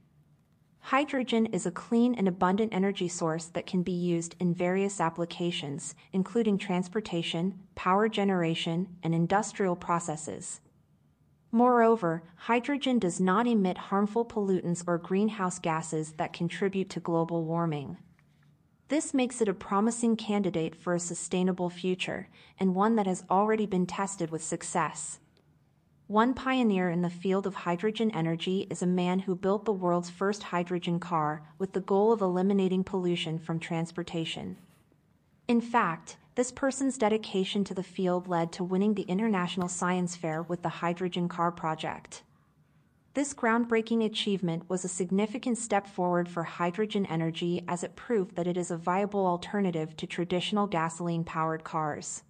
Hydrogen 0.81 1.45
is 1.53 1.67
a 1.67 1.71
clean 1.71 2.15
and 2.15 2.27
abundant 2.27 2.73
energy 2.73 3.09
source 3.09 3.45
that 3.49 3.67
can 3.67 3.83
be 3.83 3.93
used 3.93 4.37
in 4.41 4.55
various 4.55 5.03
applications, 5.03 5.95
including 6.11 6.57
transportation, 6.57 7.59
power 7.75 8.09
generation, 8.09 8.89
and 9.03 9.15
industrial 9.15 9.77
processes. 9.77 10.63
Moreover, 11.51 12.23
hydrogen 12.37 12.99
does 12.99 13.21
not 13.21 13.47
emit 13.47 13.79
harmful 13.79 14.25
pollutants 14.25 14.85
or 14.87 14.99
greenhouse 14.99 15.59
gases 15.59 16.13
that 16.13 16.33
contribute 16.33 16.91
to 16.91 17.01
global 17.01 17.45
warming. 17.45 17.97
This 18.89 19.15
makes 19.15 19.41
it 19.41 19.49
a 19.49 19.55
promising 19.55 20.17
candidate 20.17 20.75
for 20.75 20.95
a 20.95 21.01
sustainable 21.01 21.71
future, 21.71 22.29
and 22.59 22.75
one 22.75 22.97
that 22.97 23.07
has 23.07 23.25
already 23.31 23.67
been 23.67 23.87
tested 23.87 24.31
with 24.31 24.43
success. 24.43 25.21
One 26.07 26.33
pioneer 26.33 26.89
in 26.89 27.03
the 27.03 27.11
field 27.11 27.47
of 27.47 27.55
hydrogen 27.55 28.11
energy 28.13 28.67
is 28.71 28.81
a 28.81 28.87
man 28.87 29.21
who 29.21 29.35
built 29.35 29.67
the 29.67 29.73
world's 29.73 30.09
first 30.09 30.45
hydrogen 30.45 31.01
car 31.01 31.43
with 31.59 31.75
the 31.75 31.83
goal 31.83 32.13
of 32.13 32.23
eliminating 32.23 32.83
pollution 32.83 33.39
from 33.39 33.59
transportation. 33.59 34.57
In 35.47 35.61
fact, 35.61 36.17
this 36.39 36.53
person's 36.53 36.97
dedication 36.97 37.65
to 37.65 37.75
the 37.75 37.83
field 37.83 38.29
led 38.29 38.53
to 38.53 38.63
winning 38.63 38.95
the 38.95 39.03
International 39.03 39.67
Science 39.67 40.15
Fair 40.15 40.41
with 40.41 40.63
the 40.63 40.69
Hydrogen 40.69 41.29
Car 41.29 41.51
Project. 41.51 42.23
This 43.15 43.35
groundbreaking 43.35 44.05
achievement 44.05 44.71
was 44.71 44.85
a 44.85 44.89
significant 44.89 45.59
step 45.59 45.89
forward 45.89 46.29
for 46.29 46.45
hydrogen 46.45 47.07
energy 47.07 47.65
as 47.67 47.83
it 47.83 47.97
proved 47.97 48.37
that 48.37 48.47
it 48.47 48.57
is 48.57 48.71
a 48.71 48.77
viable 48.77 49.27
alternative 49.27 49.97
to 49.97 50.07
traditional 50.07 50.69
gasoline 50.69 51.25
powered 51.25 51.65
cars. 51.65 52.23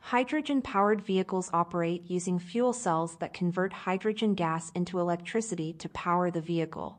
Hydrogen 0.00 0.60
powered 0.60 1.00
vehicles 1.00 1.48
operate 1.54 2.10
using 2.10 2.38
fuel 2.38 2.74
cells 2.74 3.16
that 3.16 3.32
convert 3.32 3.72
hydrogen 3.72 4.34
gas 4.34 4.70
into 4.74 5.00
electricity 5.00 5.72
to 5.72 5.88
power 5.88 6.30
the 6.30 6.42
vehicle. 6.42 6.98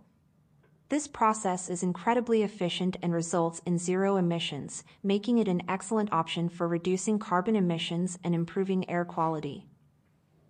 This 0.90 1.06
process 1.06 1.70
is 1.70 1.84
incredibly 1.84 2.44
efficient 2.44 2.96
and 3.02 3.14
results 3.14 3.62
in 3.66 3.78
zero 3.78 4.16
emissions, 4.16 4.86
making 5.04 5.38
it 5.38 5.50
an 5.50 5.64
excellent 5.68 6.14
option 6.14 6.48
for 6.48 6.66
reducing 6.66 7.20
carbon 7.20 7.58
emissions 7.58 8.18
and 8.24 8.34
improving 8.34 8.90
air 8.90 9.04
quality. 9.04 9.68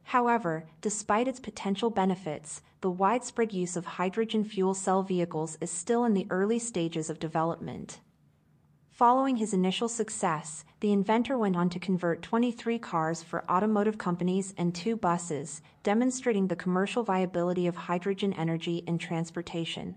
However, 0.04 0.68
despite 0.80 1.28
its 1.28 1.40
potential 1.40 1.90
benefits, 1.90 2.62
the 2.82 2.92
widespread 2.92 3.52
use 3.52 3.76
of 3.76 3.86
hydrogen 3.86 4.44
fuel 4.44 4.76
cell 4.76 5.02
vehicles 5.02 5.58
is 5.60 5.72
still 5.72 6.06
in 6.06 6.14
the 6.14 6.28
early 6.30 6.60
stages 6.60 7.10
of 7.10 7.20
development. 7.20 8.00
Following 8.92 9.38
his 9.38 9.54
initial 9.54 9.90
success, 9.90 10.64
the 10.82 10.92
inventor 10.92 11.36
went 11.38 11.56
on 11.56 11.70
to 11.70 11.80
convert 11.80 12.22
23 12.22 12.78
cars 12.78 13.24
for 13.24 13.44
automotive 13.50 13.98
companies 13.98 14.54
and 14.56 14.74
two 14.74 14.96
buses, 14.96 15.64
demonstrating 15.82 16.48
the 16.48 16.56
commercial 16.56 17.02
viability 17.02 17.66
of 17.66 17.76
hydrogen 17.76 18.34
energy 18.34 18.84
in 18.88 19.00
transportation. 19.00 19.96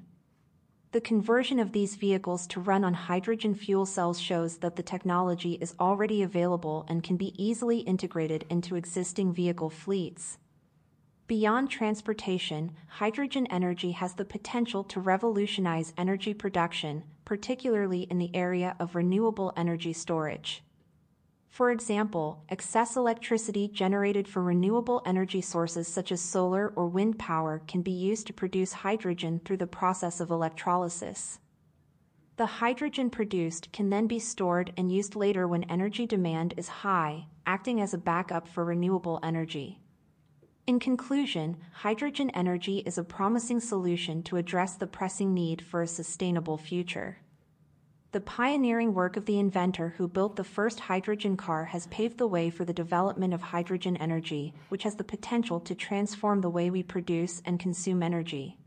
The 0.92 1.00
conversion 1.00 1.60
of 1.60 1.70
these 1.70 1.94
vehicles 1.94 2.48
to 2.48 2.60
run 2.60 2.82
on 2.82 2.94
hydrogen 2.94 3.54
fuel 3.54 3.86
cells 3.86 4.18
shows 4.18 4.58
that 4.58 4.74
the 4.74 4.82
technology 4.82 5.52
is 5.60 5.76
already 5.78 6.20
available 6.20 6.84
and 6.88 7.04
can 7.04 7.16
be 7.16 7.32
easily 7.40 7.78
integrated 7.78 8.44
into 8.50 8.74
existing 8.74 9.32
vehicle 9.32 9.70
fleets. 9.70 10.38
Beyond 11.28 11.70
transportation, 11.70 12.72
hydrogen 12.88 13.46
energy 13.52 13.92
has 13.92 14.14
the 14.14 14.24
potential 14.24 14.82
to 14.82 14.98
revolutionize 14.98 15.94
energy 15.96 16.34
production, 16.34 17.04
particularly 17.24 18.02
in 18.10 18.18
the 18.18 18.34
area 18.34 18.74
of 18.80 18.96
renewable 18.96 19.52
energy 19.56 19.92
storage. 19.92 20.64
For 21.50 21.72
example, 21.72 22.44
excess 22.48 22.96
electricity 22.96 23.66
generated 23.66 24.28
from 24.28 24.46
renewable 24.46 25.02
energy 25.04 25.40
sources 25.40 25.88
such 25.88 26.12
as 26.12 26.20
solar 26.20 26.72
or 26.76 26.86
wind 26.86 27.18
power 27.18 27.60
can 27.66 27.82
be 27.82 27.90
used 27.90 28.28
to 28.28 28.32
produce 28.32 28.72
hydrogen 28.72 29.40
through 29.44 29.56
the 29.56 29.66
process 29.66 30.20
of 30.20 30.30
electrolysis. 30.30 31.40
The 32.36 32.46
hydrogen 32.46 33.10
produced 33.10 33.72
can 33.72 33.90
then 33.90 34.06
be 34.06 34.20
stored 34.20 34.72
and 34.76 34.92
used 34.92 35.16
later 35.16 35.46
when 35.46 35.64
energy 35.64 36.06
demand 36.06 36.54
is 36.56 36.68
high, 36.68 37.26
acting 37.44 37.80
as 37.80 37.92
a 37.92 37.98
backup 37.98 38.46
for 38.46 38.64
renewable 38.64 39.18
energy. 39.22 39.80
In 40.68 40.78
conclusion, 40.78 41.56
hydrogen 41.72 42.30
energy 42.30 42.78
is 42.86 42.96
a 42.96 43.04
promising 43.04 43.58
solution 43.58 44.22
to 44.22 44.36
address 44.36 44.76
the 44.76 44.86
pressing 44.86 45.34
need 45.34 45.62
for 45.62 45.82
a 45.82 45.86
sustainable 45.88 46.56
future. 46.56 47.18
The 48.12 48.20
pioneering 48.20 48.92
work 48.92 49.16
of 49.16 49.26
the 49.26 49.38
inventor 49.38 49.94
who 49.96 50.08
built 50.08 50.34
the 50.34 50.42
first 50.42 50.80
hydrogen 50.80 51.36
car 51.36 51.66
has 51.66 51.86
paved 51.86 52.18
the 52.18 52.26
way 52.26 52.50
for 52.50 52.64
the 52.64 52.72
development 52.72 53.32
of 53.32 53.40
hydrogen 53.40 53.96
energy, 53.98 54.52
which 54.68 54.82
has 54.82 54.96
the 54.96 55.04
potential 55.04 55.60
to 55.60 55.76
transform 55.76 56.40
the 56.40 56.50
way 56.50 56.70
we 56.70 56.82
produce 56.82 57.40
and 57.44 57.60
consume 57.60 58.02
energy. 58.02 58.58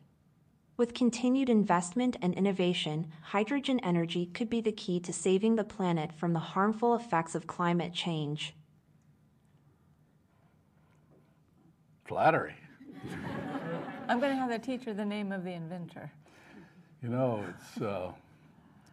With 0.77 0.93
continued 0.93 1.49
investment 1.49 2.15
and 2.21 2.33
innovation, 2.33 3.11
hydrogen 3.21 3.81
energy 3.81 4.27
could 4.27 4.49
be 4.49 4.61
the 4.61 4.71
key 4.71 5.01
to 5.01 5.11
saving 5.11 5.57
the 5.57 5.65
planet 5.65 6.13
from 6.13 6.31
the 6.31 6.39
harmful 6.39 6.95
effects 6.95 7.35
of 7.35 7.45
climate 7.45 7.93
change. 7.93 8.55
Flattery. 12.05 12.55
I'm 14.07 14.21
going 14.21 14.31
to 14.31 14.37
have 14.37 14.49
the 14.49 14.57
teacher 14.57 14.93
the 14.93 15.05
name 15.05 15.33
of 15.33 15.43
the 15.43 15.51
inventor. 15.51 16.09
You 17.01 17.09
know, 17.09 17.43
it's, 17.49 17.81
uh, 17.81 18.13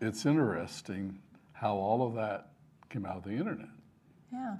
it's 0.00 0.26
interesting 0.26 1.18
how 1.52 1.74
all 1.74 2.06
of 2.06 2.14
that 2.14 2.50
came 2.88 3.04
out 3.04 3.16
of 3.16 3.24
the 3.24 3.32
internet. 3.32 3.68
Yeah. 4.32 4.56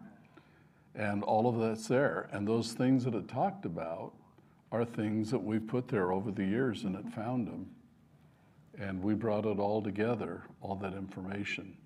And 0.95 1.23
all 1.23 1.49
of 1.49 1.59
that's 1.59 1.87
there. 1.87 2.29
And 2.33 2.47
those 2.47 2.73
things 2.73 3.05
that 3.05 3.15
it 3.15 3.29
talked 3.29 3.65
about 3.65 4.13
are 4.73 4.85
things 4.85 5.31
that 5.31 5.43
we've 5.43 5.67
put 5.67 5.89
there 5.89 6.13
over 6.13 6.31
the 6.31 6.45
years 6.45 6.85
and 6.85 6.95
it 6.95 7.09
found 7.15 7.47
them. 7.47 7.71
And 8.79 9.03
we 9.03 9.15
brought 9.15 9.47
it 9.47 9.59
all 9.59 9.83
together, 9.83 10.43
all 10.61 10.77
that 10.77 10.95
information. 10.95 11.77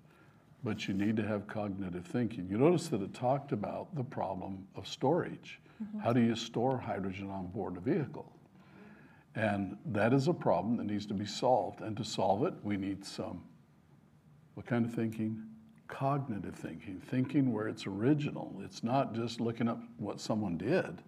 But 0.63 0.87
you 0.87 0.93
need 0.93 1.15
to 1.17 1.23
have 1.23 1.47
cognitive 1.47 2.05
thinking. 2.05 2.47
You 2.49 2.57
notice 2.57 2.87
that 2.89 3.01
it 3.01 3.13
talked 3.13 3.51
about 3.51 3.95
the 3.95 4.03
problem 4.03 4.67
of 4.75 4.87
storage. 4.87 5.59
Mm-hmm. 5.83 5.99
How 5.99 6.13
do 6.13 6.21
you 6.21 6.35
store 6.35 6.77
hydrogen 6.77 7.29
on 7.29 7.47
board 7.47 7.77
a 7.77 7.79
vehicle? 7.79 8.31
And 9.35 9.77
that 9.87 10.13
is 10.13 10.27
a 10.27 10.33
problem 10.33 10.77
that 10.77 10.85
needs 10.85 11.05
to 11.07 11.13
be 11.13 11.25
solved. 11.25 11.81
And 11.81 11.95
to 11.97 12.03
solve 12.03 12.45
it, 12.45 12.53
we 12.63 12.77
need 12.77 13.05
some, 13.05 13.43
what 14.53 14.65
kind 14.65 14.85
of 14.85 14.93
thinking? 14.93 15.43
Cognitive 15.87 16.55
thinking, 16.55 17.01
thinking 17.09 17.51
where 17.51 17.67
it's 17.67 17.85
original. 17.85 18.55
It's 18.63 18.83
not 18.83 19.13
just 19.13 19.39
looking 19.39 19.67
up 19.67 19.79
what 19.97 20.19
someone 20.19 20.57
did, 20.57 21.01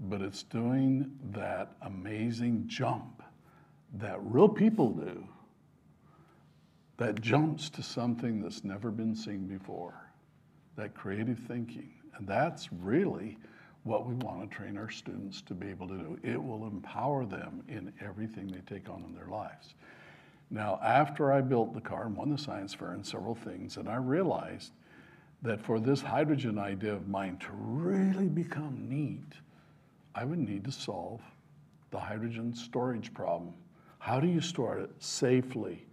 but 0.00 0.22
it's 0.22 0.42
doing 0.42 1.12
that 1.32 1.72
amazing 1.82 2.64
jump 2.66 3.22
that 3.94 4.18
real 4.22 4.48
people 4.48 4.90
do 4.90 5.26
that 6.98 7.20
jumps 7.20 7.70
to 7.70 7.82
something 7.82 8.42
that's 8.42 8.64
never 8.64 8.90
been 8.90 9.14
seen 9.14 9.46
before. 9.46 9.94
That 10.76 10.94
creative 10.94 11.38
thinking. 11.38 11.90
And 12.16 12.26
that's 12.26 12.72
really 12.72 13.38
what 13.84 14.06
we 14.06 14.14
want 14.14 14.48
to 14.48 14.56
train 14.56 14.76
our 14.76 14.90
students 14.90 15.40
to 15.42 15.54
be 15.54 15.68
able 15.68 15.88
to 15.88 15.96
do. 15.96 16.18
It 16.22 16.42
will 16.42 16.66
empower 16.66 17.24
them 17.24 17.62
in 17.68 17.92
everything 18.04 18.48
they 18.48 18.60
take 18.60 18.88
on 18.88 19.04
in 19.04 19.14
their 19.14 19.28
lives. 19.28 19.74
Now, 20.50 20.80
after 20.82 21.32
I 21.32 21.40
built 21.40 21.74
the 21.74 21.80
car 21.80 22.06
and 22.06 22.16
won 22.16 22.30
the 22.30 22.38
science 22.38 22.74
fair 22.74 22.92
and 22.92 23.04
several 23.04 23.34
things, 23.34 23.76
and 23.76 23.88
I 23.88 23.96
realized 23.96 24.72
that 25.42 25.60
for 25.60 25.78
this 25.78 26.00
hydrogen 26.00 26.58
idea 26.58 26.94
of 26.94 27.08
mine 27.08 27.36
to 27.38 27.48
really 27.52 28.28
become 28.28 28.88
neat, 28.88 29.34
I 30.14 30.24
would 30.24 30.38
need 30.38 30.64
to 30.64 30.72
solve 30.72 31.20
the 31.90 31.98
hydrogen 31.98 32.54
storage 32.54 33.14
problem. 33.14 33.54
How 33.98 34.20
do 34.20 34.26
you 34.26 34.40
store 34.40 34.78
it 34.78 34.90
safely 34.98 35.86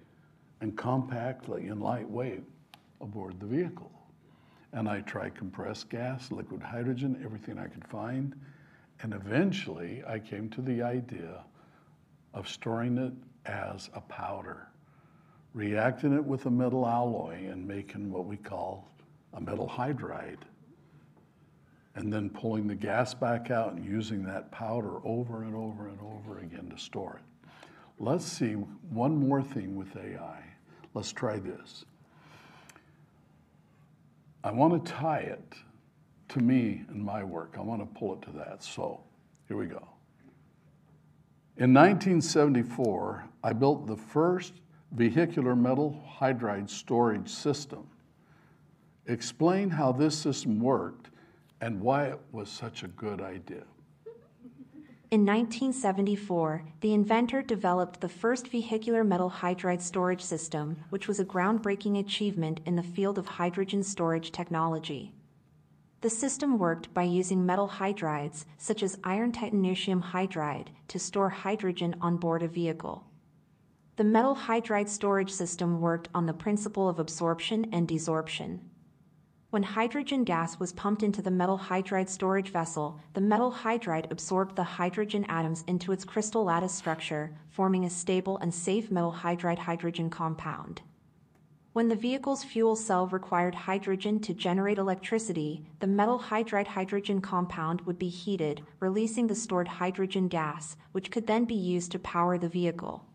and 0.62 0.78
compactly 0.78 1.68
and 1.68 1.82
lightweight 1.82 2.44
aboard 3.02 3.40
the 3.40 3.46
vehicle? 3.46 3.92
And 4.76 4.90
I 4.90 5.00
tried 5.00 5.36
compressed 5.36 5.90
gas, 5.90 6.32
liquid 6.32 6.62
hydrogen, 6.62 7.22
everything 7.24 7.58
I 7.58 7.68
could 7.68 7.88
find. 7.88 8.36
And 9.02 9.14
eventually 9.14 10.04
I 10.06 10.20
came 10.20 10.50
to 10.50 10.62
the 10.62 10.82
idea 10.82 11.46
of 12.34 12.50
storing 12.50 12.98
it 12.98 13.14
as 13.46 13.90
a 13.94 14.02
powder, 14.02 14.68
reacting 15.54 16.14
it 16.14 16.24
with 16.24 16.46
a 16.46 16.52
metal 16.52 16.86
alloy 16.86 17.48
and 17.50 17.66
making 17.66 18.12
what 18.12 18.26
we 18.26 18.36
call 18.36 18.92
a 19.34 19.40
metal 19.40 19.68
hydride. 19.68 20.44
And 21.96 22.12
then 22.12 22.30
pulling 22.30 22.68
the 22.68 22.76
gas 22.76 23.14
back 23.14 23.52
out 23.52 23.72
and 23.72 23.86
using 23.86 24.26
that 24.26 24.52
powder 24.52 24.98
over 25.06 25.44
and 25.44 25.56
over 25.56 25.88
and 25.88 25.98
over 26.02 26.40
again 26.40 26.70
to 26.70 26.78
store 26.78 27.22
it. 27.22 27.50
Let's 27.98 28.26
see 28.26 28.56
one 28.90 29.16
more 29.16 29.42
thing 29.42 29.78
with 29.78 29.96
AI. 29.96 30.44
Let's 30.94 31.14
try 31.14 31.40
this. 31.40 31.86
I 34.46 34.52
want 34.52 34.86
to 34.86 34.92
tie 34.92 35.22
it 35.22 35.56
to 36.30 36.40
me 36.40 36.84
and 36.90 37.04
my 37.04 37.24
work. 37.24 37.56
I 37.58 37.62
want 37.62 37.82
to 37.82 38.00
pull 38.00 38.14
it 38.14 38.22
to 38.28 38.32
that. 38.38 38.64
So 38.64 39.02
here 39.48 39.58
we 39.58 39.66
go. 39.66 39.84
In 41.58 41.74
1974, 41.74 43.28
I 43.44 43.54
built 43.54 43.88
the 43.88 43.98
first 43.98 44.54
vehicular 44.92 45.56
metal 45.56 46.00
hydride 46.20 46.70
storage 46.70 47.28
system. 47.28 47.88
Explain 49.08 49.72
how 49.72 49.92
this 49.92 50.16
system 50.16 50.60
worked 50.60 51.10
and 51.62 51.82
why 51.82 52.06
it 52.06 52.20
was 52.32 52.48
such 52.48 52.84
a 52.84 52.88
good 52.90 53.22
idea. 53.22 53.64
In 55.16 55.22
1974, 55.22 56.66
the 56.82 56.94
inventor 56.94 57.42
developed 57.42 58.02
the 58.02 58.10
first 58.10 58.50
vehicular 58.50 59.02
metal 59.02 59.32
hydride 59.32 59.80
storage 59.80 60.22
system, 60.22 60.76
which 60.90 61.08
was 61.08 61.22
a 61.22 61.24
groundbreaking 61.24 61.98
achievement 61.98 62.60
in 62.66 62.76
the 62.76 62.84
field 62.84 63.18
of 63.18 63.26
hydrogen 63.26 63.82
storage 63.82 64.34
technology. 64.34 65.14
The 66.02 66.10
system 66.10 66.58
worked 66.60 66.94
by 66.94 67.04
using 67.04 67.46
metal 67.46 67.70
hydrides, 67.70 68.44
such 68.58 68.84
as 68.84 69.00
iron 69.06 69.32
titanium 69.32 70.04
hydride, 70.04 70.68
to 70.90 71.00
store 71.00 71.30
hydrogen 71.30 71.96
on 72.02 72.18
board 72.18 72.44
a 72.44 72.50
vehicle. 72.50 73.06
The 73.96 74.04
metal 74.04 74.36
hydride 74.36 74.90
storage 74.90 75.32
system 75.32 75.80
worked 75.80 76.10
on 76.14 76.26
the 76.26 76.34
principle 76.34 76.90
of 76.90 77.00
absorption 77.00 77.70
and 77.72 77.88
desorption. 77.88 78.60
When 79.52 79.64
hydrogen 79.64 80.24
gas 80.24 80.60
was 80.60 80.74
pumped 80.74 81.04
into 81.04 81.22
the 81.22 81.32
metal 81.32 81.58
hydride 81.58 82.10
storage 82.10 82.50
vessel, 82.50 83.00
the 83.14 83.22
metal 83.22 83.52
hydride 83.52 84.12
absorbed 84.12 84.56
the 84.56 84.64
hydrogen 84.64 85.24
atoms 85.30 85.64
into 85.68 85.92
its 85.92 86.04
crystal 86.04 86.44
lattice 86.44 86.74
structure, 86.74 87.38
forming 87.50 87.86
a 87.86 87.90
stable 87.90 88.38
and 88.40 88.54
safe 88.54 88.92
metal 88.92 89.14
hydride 89.14 89.60
hydrogen 89.60 90.10
compound. 90.10 90.82
When 91.74 91.90
the 91.90 91.96
vehicle's 91.96 92.44
fuel 92.44 92.76
cell 92.76 93.08
required 93.08 93.54
hydrogen 93.54 94.20
to 94.22 94.34
generate 94.34 94.78
electricity, 94.78 95.66
the 95.80 95.88
metal 95.88 96.20
hydride 96.20 96.68
hydrogen 96.68 97.22
compound 97.22 97.82
would 97.82 98.00
be 98.00 98.10
heated, 98.10 98.62
releasing 98.80 99.28
the 99.28 99.36
stored 99.36 99.68
hydrogen 99.68 100.28
gas, 100.28 100.76
which 100.92 101.12
could 101.12 101.28
then 101.28 101.46
be 101.46 101.56
used 101.56 101.92
to 101.92 102.00
power 102.00 102.38
the 102.38 102.50
vehicle. 102.50 103.06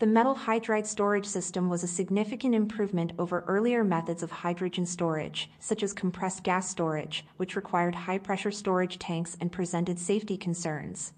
The 0.00 0.06
metal 0.06 0.34
hydride 0.34 0.86
storage 0.86 1.26
system 1.26 1.68
was 1.68 1.82
a 1.82 1.86
significant 1.86 2.54
improvement 2.54 3.12
over 3.18 3.44
earlier 3.46 3.84
methods 3.84 4.22
of 4.22 4.30
hydrogen 4.30 4.86
storage, 4.86 5.50
such 5.58 5.82
as 5.82 5.92
compressed 5.92 6.42
gas 6.42 6.70
storage, 6.70 7.26
which 7.36 7.54
required 7.54 7.94
high 7.94 8.16
pressure 8.16 8.50
storage 8.50 8.98
tanks 8.98 9.36
and 9.42 9.52
presented 9.52 9.98
safety 9.98 10.38
concerns. 10.38 11.12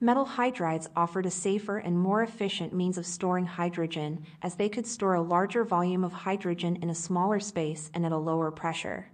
Metal 0.00 0.24
hydrides 0.24 0.86
offered 0.94 1.26
a 1.26 1.32
safer 1.32 1.78
and 1.78 1.98
more 1.98 2.22
efficient 2.22 2.72
means 2.72 2.96
of 2.96 3.06
storing 3.06 3.46
hydrogen, 3.46 4.24
as 4.40 4.54
they 4.54 4.68
could 4.68 4.86
store 4.86 5.14
a 5.14 5.20
larger 5.20 5.64
volume 5.64 6.04
of 6.04 6.12
hydrogen 6.12 6.76
in 6.76 6.90
a 6.90 6.94
smaller 6.94 7.40
space 7.40 7.90
and 7.92 8.06
at 8.06 8.12
a 8.12 8.16
lower 8.16 8.52
pressure. 8.52 9.08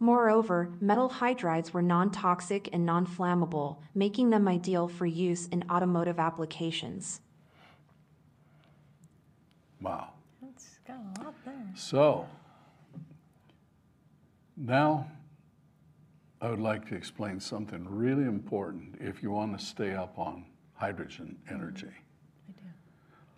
Moreover, 0.00 0.72
metal 0.80 1.10
hydrides 1.10 1.74
were 1.74 1.82
non 1.82 2.10
toxic 2.10 2.70
and 2.72 2.86
non 2.86 3.06
flammable, 3.06 3.80
making 3.94 4.30
them 4.30 4.48
ideal 4.48 4.88
for 4.88 5.04
use 5.04 5.46
in 5.48 5.62
automotive 5.70 6.18
applications. 6.18 7.20
Wow. 9.82 10.10
That's 10.40 10.78
got 10.86 10.96
a 10.96 11.24
lot 11.24 11.34
there. 11.44 11.54
So 11.74 12.26
now 14.56 15.10
I 16.40 16.50
would 16.50 16.60
like 16.60 16.88
to 16.88 16.94
explain 16.94 17.40
something 17.40 17.84
really 17.88 18.24
important 18.24 18.96
if 19.00 19.22
you 19.22 19.32
want 19.32 19.58
to 19.58 19.64
stay 19.64 19.94
up 19.94 20.18
on 20.18 20.44
hydrogen 20.74 21.36
energy. 21.50 21.88
I 21.88 22.52
do. 22.52 22.68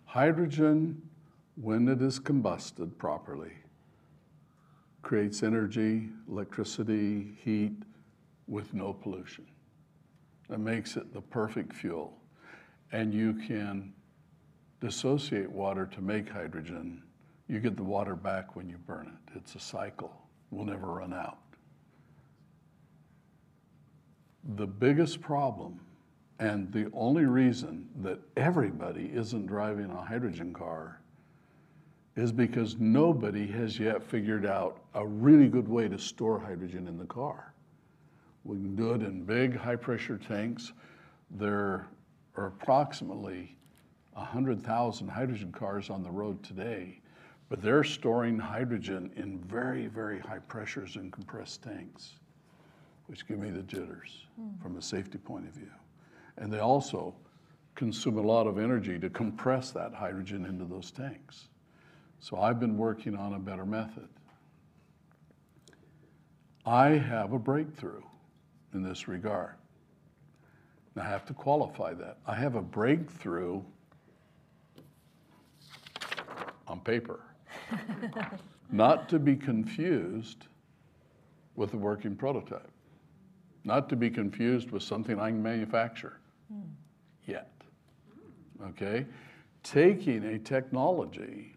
Hydrogen, 0.05 1.01
when 1.55 1.87
it 1.87 2.01
is 2.01 2.19
combusted 2.19 2.97
properly, 2.97 3.53
creates 5.01 5.43
energy, 5.43 6.09
electricity, 6.29 7.35
heat 7.43 7.73
with 8.47 8.73
no 8.73 8.93
pollution. 8.93 9.45
That 10.49 10.59
makes 10.59 10.95
it 10.95 11.11
the 11.13 11.21
perfect 11.21 11.73
fuel. 11.73 12.17
And 12.91 13.13
you 13.13 13.33
can 13.33 13.93
dissociate 14.85 15.51
water 15.51 15.87
to 15.87 15.99
make 15.99 16.29
hydrogen. 16.29 17.01
You 17.47 17.59
get 17.59 17.75
the 17.75 17.83
water 17.83 18.15
back 18.15 18.55
when 18.55 18.69
you 18.69 18.77
burn 18.77 19.07
it. 19.07 19.33
It's 19.35 19.55
a 19.55 19.59
cycle, 19.59 20.13
we'll 20.51 20.65
never 20.65 20.85
run 20.85 21.11
out. 21.11 21.39
The 24.57 24.67
biggest 24.67 25.21
problem, 25.21 25.79
and 26.37 26.71
the 26.71 26.91
only 26.93 27.25
reason 27.25 27.89
that 28.03 28.19
everybody 28.37 29.09
isn't 29.11 29.47
driving 29.47 29.89
a 29.89 30.05
hydrogen 30.05 30.53
car, 30.53 31.01
is 32.15 32.31
because 32.31 32.77
nobody 32.77 33.47
has 33.47 33.79
yet 33.79 34.03
figured 34.03 34.45
out 34.45 34.83
a 34.93 35.05
really 35.05 35.47
good 35.47 35.67
way 35.67 35.87
to 35.87 35.97
store 35.97 36.39
hydrogen 36.39 36.87
in 36.87 36.99
the 36.99 37.05
car. 37.05 37.55
We 38.43 38.57
can 38.57 38.75
do 38.75 38.91
it 38.91 39.01
in 39.01 39.23
big 39.23 39.57
high 39.57 39.77
pressure 39.77 40.19
tanks. 40.19 40.73
There 41.31 41.87
are 42.35 42.47
approximately 42.47 43.54
100,000 44.15 45.07
hydrogen 45.07 45.51
cars 45.51 45.89
on 45.89 46.01
the 46.01 46.09
road 46.09 46.41
today, 46.43 46.99
but 47.49 47.61
they're 47.61 47.83
storing 47.83 48.39
hydrogen 48.39 49.11
in 49.15 49.39
very, 49.39 49.87
very 49.87 50.19
high 50.19 50.39
pressures 50.39 50.95
in 50.95 51.11
compressed 51.11 51.61
tanks, 51.61 52.13
which 53.07 53.27
give 53.27 53.39
me 53.39 53.51
the 53.51 53.61
jitters 53.63 54.25
hmm. 54.39 54.61
from 54.61 54.77
a 54.77 54.81
safety 54.81 55.17
point 55.17 55.45
of 55.47 55.53
view. 55.53 55.71
And 56.37 56.51
they 56.51 56.59
also 56.59 57.13
consume 57.75 58.17
a 58.17 58.21
lot 58.21 58.47
of 58.47 58.57
energy 58.57 58.97
to 58.99 59.09
compress 59.09 59.71
that 59.71 59.93
hydrogen 59.93 60.45
into 60.45 60.63
those 60.63 60.91
tanks. 60.91 61.49
So 62.19 62.39
I've 62.39 62.59
been 62.59 62.77
working 62.77 63.15
on 63.15 63.33
a 63.33 63.39
better 63.39 63.65
method. 63.65 64.07
I 66.65 66.91
have 66.91 67.33
a 67.33 67.39
breakthrough 67.39 68.01
in 68.73 68.81
this 68.81 69.07
regard. 69.07 69.55
I 70.97 71.03
have 71.03 71.25
to 71.25 71.33
qualify 71.33 71.93
that. 71.95 72.17
I 72.25 72.35
have 72.35 72.55
a 72.55 72.61
breakthrough 72.61 73.61
on 76.75 76.81
paper, 76.81 77.21
not 78.71 79.07
to 79.09 79.19
be 79.19 79.35
confused 79.35 80.47
with 81.55 81.73
a 81.73 81.77
working 81.77 82.15
prototype. 82.15 82.69
not 83.63 83.89
to 83.89 83.95
be 83.95 84.09
confused 84.11 84.69
with 84.71 84.83
something 84.83 85.19
I 85.19 85.29
can 85.31 85.41
manufacture 85.41 86.19
yet. 87.25 87.49
Okay? 88.67 89.05
Taking 89.63 90.23
a 90.23 90.37
technology 90.37 91.55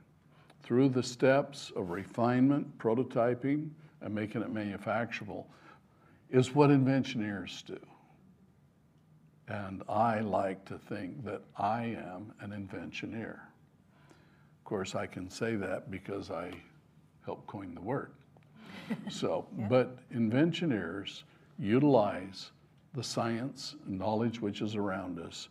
through 0.62 0.88
the 0.88 1.02
steps 1.02 1.70
of 1.76 1.90
refinement, 1.90 2.78
prototyping, 2.78 3.68
and 4.00 4.14
making 4.14 4.40
it 4.40 4.54
manufacturable 4.54 5.44
is 6.30 6.54
what 6.54 6.70
inventioneers 6.70 7.62
do. 7.66 7.78
And 9.48 9.82
I 9.88 10.20
like 10.20 10.64
to 10.66 10.78
think 10.78 11.24
that 11.24 11.42
I 11.56 11.96
am 12.14 12.32
an 12.40 12.52
inventioneer. 12.52 13.47
Of 14.68 14.70
course, 14.70 14.94
I 14.94 15.06
can 15.06 15.30
say 15.30 15.56
that 15.56 15.90
because 15.90 16.30
I 16.30 16.52
helped 17.24 17.46
coin 17.46 17.74
the 17.74 17.80
word. 17.80 18.10
So, 19.08 19.46
but 19.70 19.96
inventioneers 20.12 21.24
utilize 21.58 22.50
the 22.92 23.02
science 23.02 23.76
and 23.86 23.98
knowledge 23.98 24.42
which 24.42 24.60
is 24.60 24.76
around 24.76 25.20
us. 25.20 25.48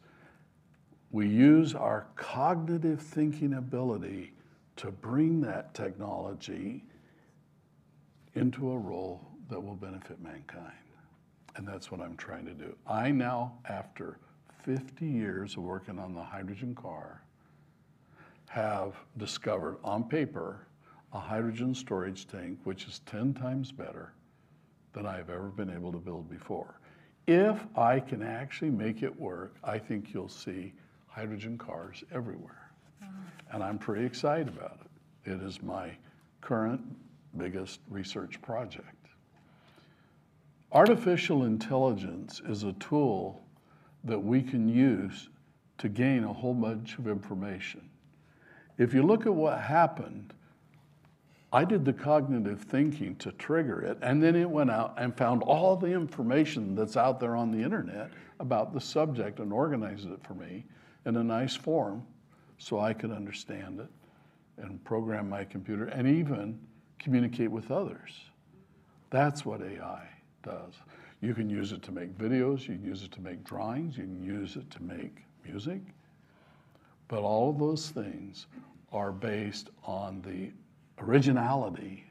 We 1.10 1.28
use 1.28 1.74
our 1.74 2.06
cognitive 2.16 3.02
thinking 3.02 3.56
ability 3.56 4.34
to 4.76 4.92
bring 4.92 5.42
that 5.42 5.74
technology 5.74 6.84
into 8.36 8.70
a 8.70 8.78
role 8.78 9.20
that 9.50 9.60
will 9.60 9.78
benefit 9.78 10.22
mankind. 10.22 10.78
And 11.56 11.68
that's 11.68 11.90
what 11.90 12.02
I'm 12.02 12.18
trying 12.18 12.46
to 12.46 12.54
do. 12.54 12.76
I 12.86 13.10
now, 13.10 13.54
after 13.68 14.20
50 14.62 15.08
years 15.08 15.58
of 15.58 15.64
working 15.64 15.98
on 15.98 16.14
the 16.14 16.22
hydrogen 16.22 16.76
car, 16.76 17.24
have 18.58 18.96
discovered 19.18 19.78
on 19.84 20.04
paper 20.04 20.66
a 21.14 21.20
hydrogen 21.20 21.76
storage 21.76 22.28
tank 22.28 22.58
which 22.64 22.88
is 22.88 23.02
10 23.06 23.36
times 23.36 23.72
better 23.72 24.14
than 24.94 25.06
I've 25.06 25.30
ever 25.30 25.50
been 25.50 25.70
able 25.70 25.92
to 25.92 26.00
build 26.00 26.28
before. 26.28 26.80
If 27.28 27.68
I 27.78 28.00
can 28.00 28.24
actually 28.24 28.72
make 28.72 29.04
it 29.04 29.20
work, 29.20 29.58
I 29.64 29.78
think 29.78 30.12
you'll 30.12 30.28
see 30.28 30.74
hydrogen 31.06 31.56
cars 31.60 32.04
everywhere. 32.12 32.72
Mm-hmm. 33.04 33.54
And 33.54 33.64
I'm 33.64 33.78
pretty 33.78 34.04
excited 34.08 34.48
about 34.48 34.80
it. 34.82 35.32
It 35.34 35.44
is 35.44 35.62
my 35.62 35.92
current 36.42 36.82
biggest 37.38 37.80
research 37.92 38.42
project. 38.42 39.06
Artificial 40.72 41.44
intelligence 41.44 42.42
is 42.50 42.64
a 42.64 42.74
tool 42.74 43.40
that 44.04 44.20
we 44.20 44.42
can 44.42 44.68
use 44.68 45.30
to 45.78 45.90
gain 45.90 46.24
a 46.24 46.34
whole 46.34 46.56
bunch 46.56 46.98
of 46.98 47.08
information. 47.08 47.88
If 48.78 48.94
you 48.94 49.04
look 49.04 49.26
at 49.26 49.34
what 49.34 49.60
happened, 49.60 50.34
I 51.52 51.64
did 51.64 51.86
the 51.86 51.94
cognitive 51.94 52.62
thinking 52.62 53.16
to 53.18 53.32
trigger 53.34 53.82
it, 53.82 53.98
and 54.02 54.22
then 54.22 54.36
it 54.36 54.50
went 54.50 54.70
out 54.70 54.96
and 54.98 55.16
found 55.16 55.42
all 55.44 55.76
the 55.76 55.88
information 55.88 56.76
that's 56.76 56.98
out 56.98 57.20
there 57.20 57.36
on 57.36 57.52
the 57.52 57.64
internet 57.64 58.12
about 58.40 58.74
the 58.74 58.82
subject 58.82 59.40
and 59.40 59.52
organized 59.52 60.08
it 60.08 60.22
for 60.24 60.34
me 60.34 60.66
in 61.06 61.16
a 61.16 61.24
nice 61.24 61.56
form 61.56 62.06
so 62.58 62.80
I 62.80 62.94
could 62.94 63.12
understand 63.12 63.80
it 63.80 63.90
and 64.58 64.84
program 64.84 65.30
my 65.30 65.46
computer 65.46 65.86
and 65.86 66.08
even 66.08 66.60
communicate 67.00 67.50
with 67.50 67.72
others. 67.72 68.12
That's 69.10 69.46
what 69.46 69.62
AI 69.62 70.08
does. 70.44 70.74
You 71.22 71.34
can 71.34 71.50
use 71.50 71.72
it 71.72 71.82
to 71.84 71.92
make 71.92 72.16
videos, 72.18 72.62
you 72.62 72.76
can 72.76 72.84
use 72.84 73.04
it 73.04 73.12
to 73.14 73.22
make 73.22 73.44
drawings, 73.44 73.98
you 73.98 74.04
can 74.04 74.24
use 74.24 74.56
it 74.56 74.70
to 74.72 74.84
make 74.84 75.24
music. 75.46 75.82
But 77.08 77.20
all 77.20 77.50
of 77.50 77.60
those 77.60 77.90
things 77.90 78.48
are 78.92 79.12
based 79.12 79.70
on 79.84 80.22
the 80.22 80.52
originality 81.04 82.04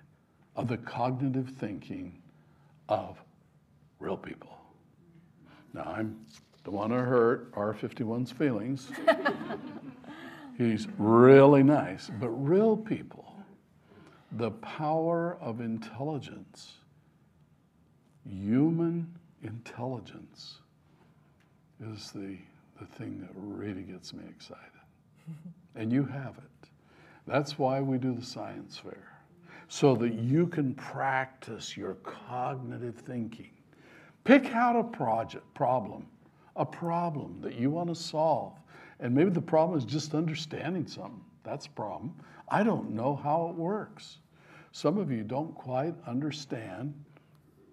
of 0.55 0.69
the 0.69 0.79
cognitive 0.79 1.51
thinking 1.51 2.21
of 2.89 3.19
real 3.99 4.17
people. 4.17 4.57
Now, 5.75 5.83
I 5.83 6.05
don't 6.65 6.75
want 6.75 6.93
to 6.93 6.99
hurt 6.99 7.53
R51's 7.53 8.33
feelings. 8.33 8.91
He's 10.59 10.87
really 10.97 11.63
nice, 11.63 12.11
but 12.19 12.31
real 12.31 12.77
people, 12.77 13.35
the 14.33 14.53
power 14.53 15.37
of 15.41 15.61
intelligence, 15.61 16.79
human 18.27 19.15
intelligence, 19.43 20.61
is 21.93 22.11
the, 22.13 22.39
the 22.81 22.87
thing 22.87 23.21
that 23.21 23.31
really 23.35 23.83
gets 23.83 24.15
me 24.15 24.25
excited. 24.31 24.63
And 25.75 25.93
you 25.93 26.05
have 26.05 26.39
it. 26.39 26.69
That's 27.27 27.59
why 27.59 27.81
we 27.81 27.99
do 27.99 28.15
the 28.15 28.25
science 28.25 28.79
fair, 28.79 29.19
so 29.69 29.95
that 29.97 30.15
you 30.15 30.47
can 30.47 30.75
practice 30.75 31.77
your 31.77 31.95
cognitive 31.97 32.97
thinking. 32.97 33.51
Pick 34.25 34.55
out 34.55 34.77
a 34.77 34.85
project 34.85 35.45
problem, 35.55 36.07
a 36.57 36.65
problem 36.65 37.41
that 37.43 37.55
you 37.55 37.71
want 37.71 37.89
to 37.89 37.95
solve. 37.95 38.55
And 39.01 39.15
maybe 39.15 39.31
the 39.31 39.43
problem 39.43 39.79
is 39.79 39.85
just 39.85 40.15
understanding 40.15 40.87
something. 40.87 41.21
That's 41.45 41.67
a 41.67 41.71
problem. 41.71 42.15
I 42.49 42.63
don't 42.63 42.91
know 42.91 43.15
how 43.15 43.49
it 43.51 43.57
works. 43.57 44.19
Some 44.73 44.99
of 44.99 45.11
you 45.11 45.23
don't 45.23 45.55
quite 45.55 45.95
understand 46.07 46.95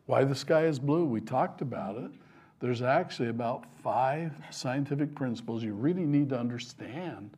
why 0.05 0.23
the 0.23 0.35
sky 0.35 0.65
is 0.65 0.79
blue. 0.79 1.05
We 1.05 1.21
talked 1.21 1.61
about 1.61 1.97
it. 1.97 2.11
There's 2.59 2.81
actually 2.81 3.29
about 3.29 3.65
five 3.83 4.31
scientific 4.49 5.15
principles 5.15 5.63
you 5.63 5.73
really 5.73 6.05
need 6.05 6.29
to 6.29 6.39
understand 6.39 7.31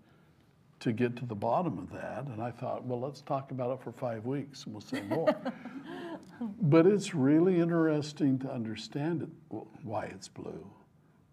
to 0.80 0.92
get 0.92 1.16
to 1.18 1.26
the 1.26 1.36
bottom 1.36 1.78
of 1.78 1.92
that. 1.92 2.26
And 2.26 2.42
I 2.42 2.52
thought, 2.52 2.86
well, 2.86 3.00
let's 3.00 3.22
talk 3.22 3.52
about 3.52 3.72
it 3.72 3.84
for 3.84 3.92
five 3.92 4.26
weeks 4.26 4.66
and 4.66 4.74
we'll 4.74 4.82
say 4.82 5.02
more. 5.04 5.36
but 6.62 6.86
it's 6.86 7.16
really 7.16 7.60
interesting 7.60 8.38
to 8.40 8.52
understand 8.52 9.24
it, 9.24 9.30
why 9.84 10.06
it's 10.06 10.28
blue. 10.28 10.66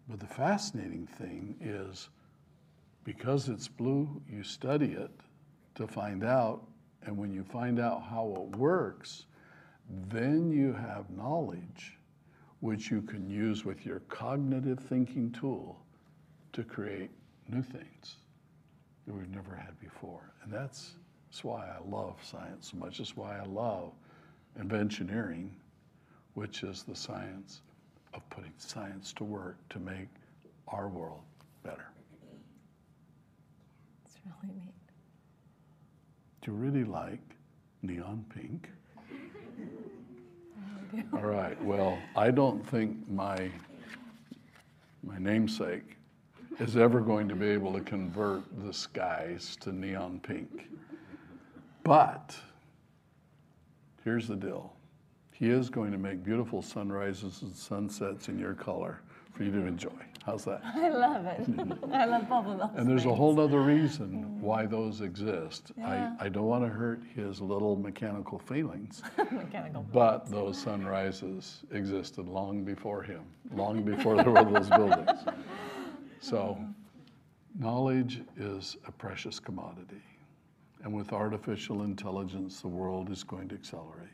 But 0.07 0.19
the 0.19 0.27
fascinating 0.27 1.07
thing 1.07 1.55
is 1.61 2.09
because 3.03 3.49
it's 3.49 3.67
blue, 3.67 4.21
you 4.29 4.43
study 4.43 4.93
it 4.93 5.11
to 5.75 5.87
find 5.87 6.23
out. 6.23 6.65
And 7.05 7.17
when 7.17 7.33
you 7.33 7.43
find 7.43 7.79
out 7.79 8.01
how 8.01 8.33
it 8.35 8.57
works, 8.57 9.25
then 10.07 10.51
you 10.51 10.73
have 10.73 11.09
knowledge 11.09 11.97
which 12.61 12.89
you 12.89 13.01
can 13.01 13.29
use 13.29 13.65
with 13.65 13.85
your 13.85 13.99
cognitive 14.07 14.79
thinking 14.79 15.29
tool 15.31 15.77
to 16.53 16.63
create 16.63 17.11
new 17.49 17.61
things 17.61 18.15
that 19.05 19.13
we've 19.13 19.29
never 19.29 19.55
had 19.55 19.79
before. 19.79 20.31
And 20.43 20.51
that's, 20.51 20.93
that's 21.29 21.43
why 21.43 21.67
I 21.67 21.89
love 21.89 22.15
science 22.23 22.71
so 22.71 22.77
much. 22.77 22.97
That's 22.99 23.15
why 23.17 23.37
I 23.37 23.45
love 23.45 23.91
inventioneering, 24.59 25.49
which 26.35 26.63
is 26.63 26.83
the 26.83 26.95
science 26.95 27.61
of 28.13 28.27
putting 28.29 28.53
science 28.57 29.13
to 29.13 29.23
work 29.23 29.57
to 29.69 29.79
make 29.79 30.07
our 30.67 30.87
world 30.87 31.21
better. 31.63 31.87
It's 34.05 34.17
really 34.25 34.53
neat. 34.55 34.73
Do 36.41 36.51
you 36.51 36.57
really 36.57 36.83
like 36.83 37.21
neon 37.81 38.25
pink? 38.33 38.69
All 41.13 41.21
right, 41.21 41.61
well, 41.63 41.97
I 42.15 42.29
don't 42.31 42.65
think 42.67 42.97
my, 43.09 43.49
my 45.03 45.17
namesake 45.17 45.97
is 46.59 46.77
ever 46.77 46.99
going 46.99 47.27
to 47.29 47.35
be 47.35 47.47
able 47.47 47.73
to 47.73 47.81
convert 47.81 48.43
the 48.63 48.73
skies 48.73 49.57
to 49.61 49.71
neon 49.71 50.19
pink. 50.21 50.69
But 51.83 52.35
here's 54.03 54.27
the 54.27 54.35
deal. 54.35 54.73
He 55.31 55.49
is 55.49 55.69
going 55.69 55.91
to 55.91 55.97
make 55.97 56.23
beautiful 56.23 56.61
sunrises 56.61 57.41
and 57.41 57.55
sunsets 57.55 58.29
in 58.29 58.37
your 58.39 58.53
color 58.53 59.01
for 59.33 59.43
you 59.43 59.51
to 59.51 59.65
enjoy. 59.65 59.89
How's 60.25 60.45
that? 60.45 60.61
I 60.75 60.89
love 60.89 61.25
it. 61.25 61.45
I 61.93 62.05
love 62.05 62.29
both 62.29 62.45
of 62.45 62.57
those. 62.59 62.69
And 62.75 62.87
there's 62.87 63.05
a 63.05 63.13
whole 63.13 63.37
other 63.39 63.59
reason 63.59 64.39
why 64.39 64.65
those 64.65 65.01
exist. 65.01 65.71
Yeah. 65.77 66.15
I, 66.19 66.25
I 66.25 66.29
don't 66.29 66.45
want 66.45 66.63
to 66.63 66.69
hurt 66.69 67.01
his 67.13 67.41
little 67.41 67.75
mechanical 67.75 68.39
feelings, 68.39 69.01
mechanical. 69.31 69.85
but 69.91 70.29
those 70.31 70.57
sunrises 70.57 71.63
existed 71.71 72.27
long 72.27 72.63
before 72.63 73.03
him, 73.03 73.21
long 73.53 73.83
before 73.83 74.15
there 74.15 74.31
were 74.31 74.45
those 74.45 74.69
buildings. 74.69 75.19
So, 76.23 76.57
mm-hmm. 76.57 77.61
knowledge 77.61 78.21
is 78.37 78.77
a 78.87 78.93
precious 78.93 79.41
commodity. 79.41 80.01
And 80.81 80.93
with 80.93 81.11
artificial 81.11 81.83
intelligence, 81.83 82.61
the 82.61 82.69
world 82.69 83.11
is 83.11 83.25
going 83.25 83.49
to 83.49 83.55
accelerate. 83.55 84.07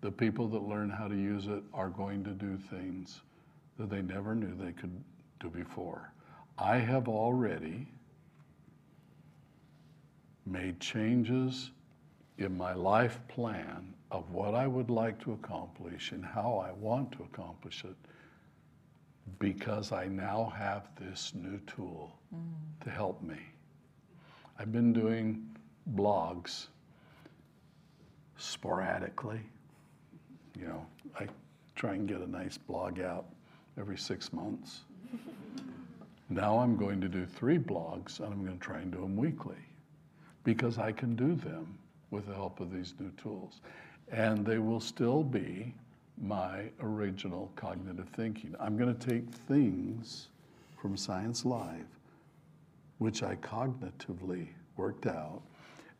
The 0.00 0.10
people 0.10 0.48
that 0.48 0.64
learn 0.64 0.90
how 0.90 1.06
to 1.06 1.14
use 1.14 1.46
it 1.46 1.62
are 1.72 1.88
going 1.88 2.24
to 2.24 2.30
do 2.30 2.56
things 2.56 3.20
that 3.78 3.88
they 3.88 4.02
never 4.02 4.34
knew 4.34 4.56
they 4.56 4.72
could 4.72 4.90
do 5.38 5.48
before. 5.48 6.12
I 6.58 6.78
have 6.78 7.06
already 7.06 7.86
made 10.46 10.80
changes 10.80 11.70
in 12.38 12.56
my 12.56 12.74
life 12.74 13.20
plan 13.28 13.94
of 14.10 14.32
what 14.32 14.56
I 14.56 14.66
would 14.66 14.90
like 14.90 15.20
to 15.20 15.34
accomplish 15.34 16.10
and 16.10 16.24
how 16.24 16.58
I 16.58 16.72
want 16.72 17.12
to 17.12 17.22
accomplish 17.22 17.84
it 17.84 17.94
because 19.38 19.92
I 19.92 20.06
now 20.06 20.52
have 20.56 20.88
this 20.96 21.32
new 21.34 21.58
tool 21.66 22.18
mm. 22.34 22.84
to 22.84 22.90
help 22.90 23.22
me. 23.22 23.38
I've 24.58 24.72
been 24.72 24.92
doing 24.92 25.46
blogs 25.94 26.68
sporadically. 28.36 29.40
You 30.58 30.68
know, 30.68 30.86
I 31.18 31.26
try 31.74 31.94
and 31.94 32.08
get 32.08 32.20
a 32.20 32.26
nice 32.26 32.56
blog 32.56 33.00
out 33.00 33.26
every 33.78 33.98
six 33.98 34.32
months. 34.32 34.80
Now 36.28 36.58
I'm 36.58 36.76
going 36.76 37.00
to 37.02 37.08
do 37.08 37.24
three 37.24 37.58
blogs 37.58 38.18
and 38.18 38.32
I'm 38.32 38.44
going 38.44 38.58
to 38.58 38.64
try 38.64 38.78
and 38.78 38.90
do 38.90 39.00
them 39.00 39.16
weekly 39.16 39.62
because 40.42 40.76
I 40.76 40.90
can 40.90 41.14
do 41.14 41.36
them 41.36 41.78
with 42.10 42.26
the 42.26 42.34
help 42.34 42.58
of 42.58 42.72
these 42.72 42.94
new 42.98 43.10
tools. 43.12 43.60
And 44.10 44.44
they 44.44 44.58
will 44.58 44.80
still 44.80 45.22
be 45.22 45.72
my 46.20 46.70
original 46.80 47.52
cognitive 47.56 48.08
thinking. 48.10 48.54
I'm 48.58 48.76
going 48.76 48.94
to 48.94 49.08
take 49.08 49.28
things 49.48 50.28
from 50.80 50.96
Science 50.96 51.44
Live, 51.44 51.86
which 52.98 53.22
I 53.22 53.36
cognitively 53.36 54.48
worked 54.76 55.06
out, 55.06 55.42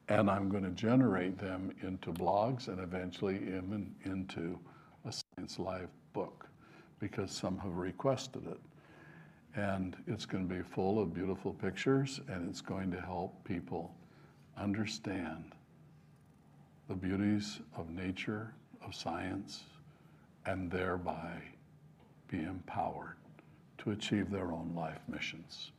and 0.08 0.30
I'm 0.30 0.48
going 0.48 0.64
to 0.64 0.70
generate 0.70 1.38
them 1.38 1.72
into 1.82 2.12
blogs 2.12 2.68
and 2.68 2.80
eventually 2.80 3.36
in, 3.36 3.94
into 4.04 4.58
a 5.04 5.12
Science 5.12 5.58
Live 5.58 5.88
book 6.12 6.46
because 6.98 7.30
some 7.30 7.58
have 7.58 7.76
requested 7.76 8.46
it. 8.46 8.60
And 9.58 9.96
it's 10.06 10.26
going 10.26 10.48
to 10.48 10.54
be 10.54 10.62
full 10.62 11.00
of 11.00 11.14
beautiful 11.14 11.52
pictures 11.52 12.20
and 12.28 12.48
it's 12.48 12.60
going 12.60 12.90
to 12.92 13.00
help 13.00 13.42
people 13.44 13.94
understand 14.56 15.52
the 16.88 16.94
beauties 16.94 17.60
of 17.76 17.90
nature, 17.90 18.54
of 18.84 18.94
science, 18.94 19.64
and 20.46 20.70
thereby 20.70 21.42
be 22.28 22.38
empowered 22.38 23.16
to 23.78 23.90
achieve 23.90 24.30
their 24.30 24.52
own 24.52 24.72
life 24.74 25.00
missions. 25.08 25.72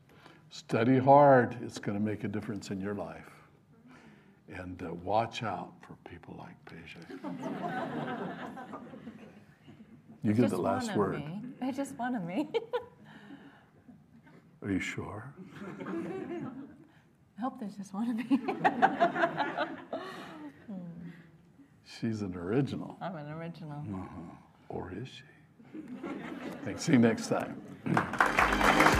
Study 0.49 0.97
hard, 0.97 1.57
it's 1.61 1.79
going 1.79 1.97
to 1.97 2.03
make 2.03 2.23
a 2.23 2.27
difference 2.27 2.69
in 2.69 2.79
your 2.79 2.93
life. 2.93 3.31
And 4.53 4.81
uh, 4.81 4.93
watch 4.93 5.43
out 5.43 5.73
for 5.81 5.95
people 6.09 6.35
like 6.37 6.55
Paige. 6.65 6.95
You 10.23 10.33
get 10.33 10.49
the 10.49 10.57
last 10.57 10.95
word. 10.95 11.19
me. 11.19 11.41
They 11.59 11.71
just 11.71 11.95
of 11.99 12.23
me. 12.23 12.47
Are 14.63 14.71
you 14.71 14.79
sure? 14.79 15.33
I 17.37 17.41
hope 17.41 17.59
there's 17.59 17.75
just 17.75 17.93
one 17.93 18.09
of 18.09 18.15
me. 18.17 18.39
She's 21.99 22.21
an 22.21 22.35
original. 22.35 22.97
I'm 23.01 23.15
an 23.15 23.31
original. 23.31 23.83
Or 24.69 24.91
is 24.93 25.07
she? 25.07 25.79
Thanks. 26.65 26.83
See 26.83 26.93
you 26.93 26.99
next 26.99 27.27
time. 27.27 27.61